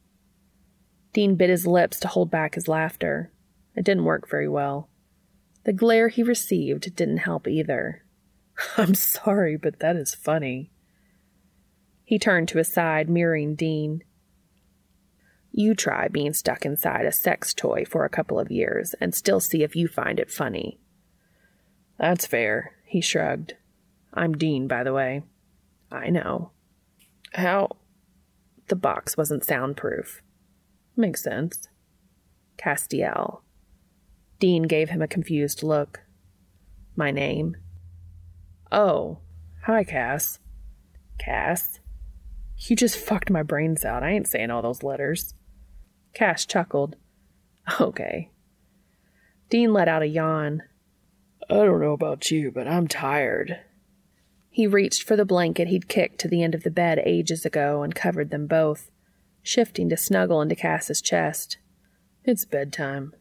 Dean 1.13 1.35
bit 1.35 1.51
his 1.51 1.67
lips 1.67 1.99
to 2.01 2.09
hold 2.09 2.31
back 2.31 2.55
his 2.55 2.69
laughter. 2.69 3.31
It 3.75 3.85
didn't 3.85 4.05
work 4.05 4.29
very 4.29 4.49
well. 4.49 4.89
The 5.65 5.73
glare 5.73 6.09
he 6.09 6.23
received 6.23 6.95
didn't 6.95 7.19
help 7.19 7.47
either. 7.49 8.05
I'm 8.77 8.95
sorry, 8.95 9.57
but 9.57 9.81
that 9.81 9.97
is 9.97 10.15
funny. 10.15 10.71
He 12.05 12.19
turned 12.19 12.49
to 12.49 12.59
his 12.59 12.73
side, 12.73 13.09
mirroring 13.09 13.55
Dean. 13.55 14.03
You 15.53 15.75
try 15.75 16.09
being 16.09 16.33
stuck 16.33 16.65
inside 16.65 17.07
a 17.07 17.13
sex 17.13 17.53
toy 17.53 17.85
for 17.85 18.05
a 18.05 18.11
couple 18.11 18.39
of 18.39 18.51
years 18.51 18.95
and 19.01 19.15
still 19.15 19.41
see 19.41 19.63
if 19.63 19.75
you 19.75 19.89
find 19.89 20.21
it 20.21 20.31
funny. 20.31 20.79
That's 21.99 22.27
fair, 22.27 22.73
he 22.85 23.01
shrugged. 23.01 23.55
I'm 24.15 24.37
Dean, 24.37 24.67
by 24.67 24.85
the 24.85 24.93
way. 24.93 25.23
I 25.91 26.11
know. 26.11 26.53
How? 27.35 27.77
The 28.69 28.77
box 28.77 29.17
wasn't 29.17 29.45
soundproof. 29.45 30.23
Makes 31.01 31.23
sense. 31.23 31.67
Castiel. 32.59 33.41
Dean 34.39 34.65
gave 34.65 34.91
him 34.91 35.01
a 35.01 35.09
confused 35.09 35.63
look. 35.63 36.01
My 36.95 37.11
name? 37.11 37.57
Oh, 38.71 39.21
hi, 39.63 39.83
Cass. 39.83 40.41
Cass? 41.19 41.81
You 42.59 42.77
just 42.77 42.99
fucked 42.99 43.31
my 43.31 43.43
brains 43.43 43.83
out. 43.83 44.03
I 44.03 44.11
ain't 44.11 44.29
saying 44.29 44.51
all 44.51 44.61
those 44.61 44.83
letters. 44.83 45.33
Cass 46.13 46.45
chuckled. 46.45 46.97
Okay. 47.81 48.31
Dean 49.49 49.73
let 49.73 49.89
out 49.89 50.03
a 50.03 50.07
yawn. 50.07 50.65
I 51.49 51.55
don't 51.55 51.81
know 51.81 51.93
about 51.93 52.31
you, 52.31 52.51
but 52.51 52.67
I'm 52.69 52.89
tired. 52.89 53.59
He 54.51 54.67
reached 54.67 55.05
for 55.05 55.17
the 55.17 55.25
blanket 55.25 55.69
he'd 55.69 55.89
kicked 55.89 56.19
to 56.21 56.29
the 56.29 56.43
end 56.43 56.55
of 56.55 56.65
the 56.65 56.71
bed 56.71 57.01
ages 57.07 57.47
ago 57.47 57.83
and 57.83 57.95
covered 57.95 58.31
them 58.31 58.47
both, 58.47 58.91
shifting 59.43 59.89
to 59.89 59.97
snuggle 59.97 60.41
into 60.41 60.55
Cass's 60.55 61.01
chest. 61.01 61.59
It's 62.25 62.45
bedtime. 62.45 63.15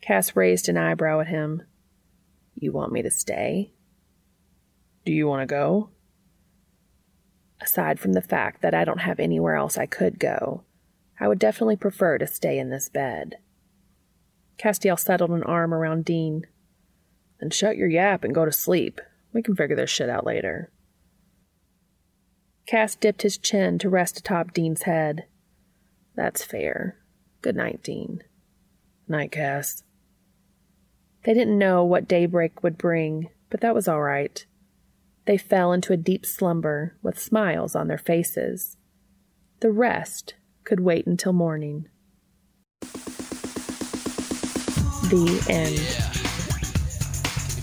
Cass 0.00 0.34
raised 0.34 0.68
an 0.68 0.76
eyebrow 0.76 1.20
at 1.20 1.28
him. 1.28 1.62
You 2.54 2.72
want 2.72 2.92
me 2.92 3.02
to 3.02 3.10
stay? 3.10 3.72
Do 5.04 5.12
you 5.12 5.26
want 5.26 5.42
to 5.42 5.46
go? 5.46 5.90
Aside 7.60 8.00
from 8.00 8.14
the 8.14 8.22
fact 8.22 8.62
that 8.62 8.74
I 8.74 8.84
don't 8.84 9.00
have 9.00 9.20
anywhere 9.20 9.56
else 9.56 9.76
I 9.76 9.86
could 9.86 10.18
go, 10.18 10.64
I 11.18 11.28
would 11.28 11.38
definitely 11.38 11.76
prefer 11.76 12.16
to 12.16 12.26
stay 12.26 12.58
in 12.58 12.70
this 12.70 12.88
bed. 12.88 13.36
Castiel 14.58 14.98
settled 14.98 15.30
an 15.30 15.42
arm 15.42 15.74
around 15.74 16.04
Dean. 16.04 16.46
Then 17.38 17.50
shut 17.50 17.76
your 17.76 17.88
yap 17.88 18.24
and 18.24 18.34
go 18.34 18.44
to 18.44 18.52
sleep. 18.52 19.00
We 19.32 19.42
can 19.42 19.56
figure 19.56 19.76
this 19.76 19.90
shit 19.90 20.08
out 20.08 20.26
later. 20.26 20.70
Cass 22.70 22.94
dipped 22.94 23.22
his 23.22 23.36
chin 23.36 23.80
to 23.80 23.88
rest 23.88 24.16
atop 24.16 24.52
Dean's 24.52 24.82
head. 24.82 25.24
That's 26.14 26.44
fair. 26.44 26.98
Good 27.42 27.56
night, 27.56 27.82
Dean. 27.82 28.22
Night, 29.08 29.32
Cass. 29.32 29.82
They 31.24 31.34
didn't 31.34 31.58
know 31.58 31.82
what 31.82 32.06
daybreak 32.06 32.62
would 32.62 32.78
bring, 32.78 33.28
but 33.50 33.60
that 33.60 33.74
was 33.74 33.88
all 33.88 34.00
right. 34.00 34.46
They 35.24 35.36
fell 35.36 35.72
into 35.72 35.92
a 35.92 35.96
deep 35.96 36.24
slumber 36.24 36.96
with 37.02 37.18
smiles 37.18 37.74
on 37.74 37.88
their 37.88 37.98
faces. 37.98 38.76
The 39.58 39.72
rest 39.72 40.34
could 40.62 40.78
wait 40.78 41.08
until 41.08 41.32
morning. 41.32 41.88
The 45.08 45.44
end. 45.48 45.80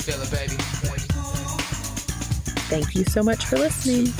Feel 0.03 0.21
it, 0.21 0.31
baby. 0.31 0.61
Thank 2.67 2.93
you 2.93 3.05
so 3.05 3.23
much 3.23 3.45
for 3.45 3.55
listening. 3.55 4.13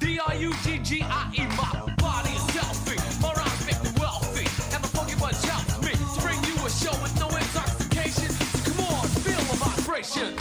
B 0.00 0.20
R 0.20 0.34
U 0.36 0.52
G 0.62 0.78
G 0.78 1.02
I 1.02 1.30
E. 1.34 1.46
My 1.56 1.94
body 1.98 2.30
is 2.30 2.50
healthy. 2.50 2.96
My 3.20 3.32
rhymes 3.32 3.66
make 3.66 3.82
me 3.82 3.90
wealthy. 3.98 4.46
And 4.72 4.82
my 4.82 4.88
funky 4.88 5.14
bunch 5.16 5.42
helps 5.44 5.82
me 5.82 5.90
to 5.90 6.20
bring 6.20 6.42
you 6.44 6.54
a 6.64 6.70
show 6.70 6.92
with 7.02 7.18
no 7.18 7.26
intoxication. 7.28 8.30
So 8.30 8.70
come 8.70 8.86
on, 8.86 9.06
feel 9.24 9.42
the 9.50 9.56
vibration. 9.56 10.34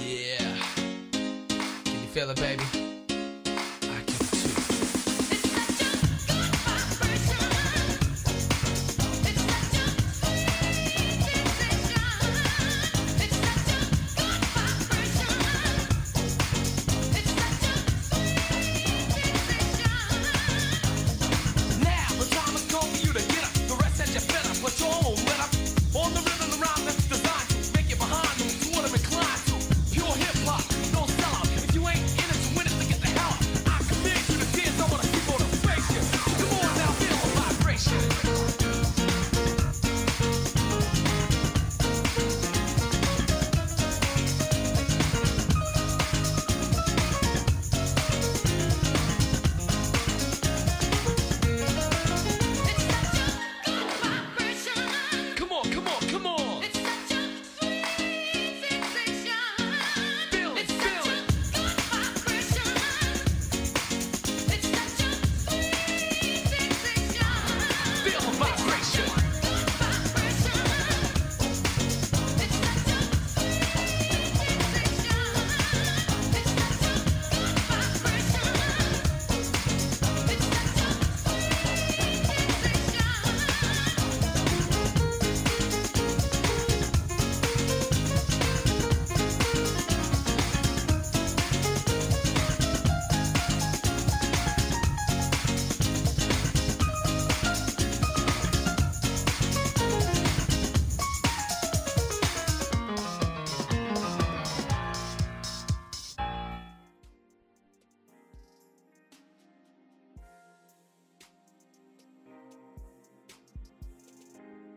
Yeah. 0.00 0.56
Can 1.84 2.00
you 2.00 2.08
feel 2.08 2.30
it, 2.30 2.36
baby? 2.36 2.91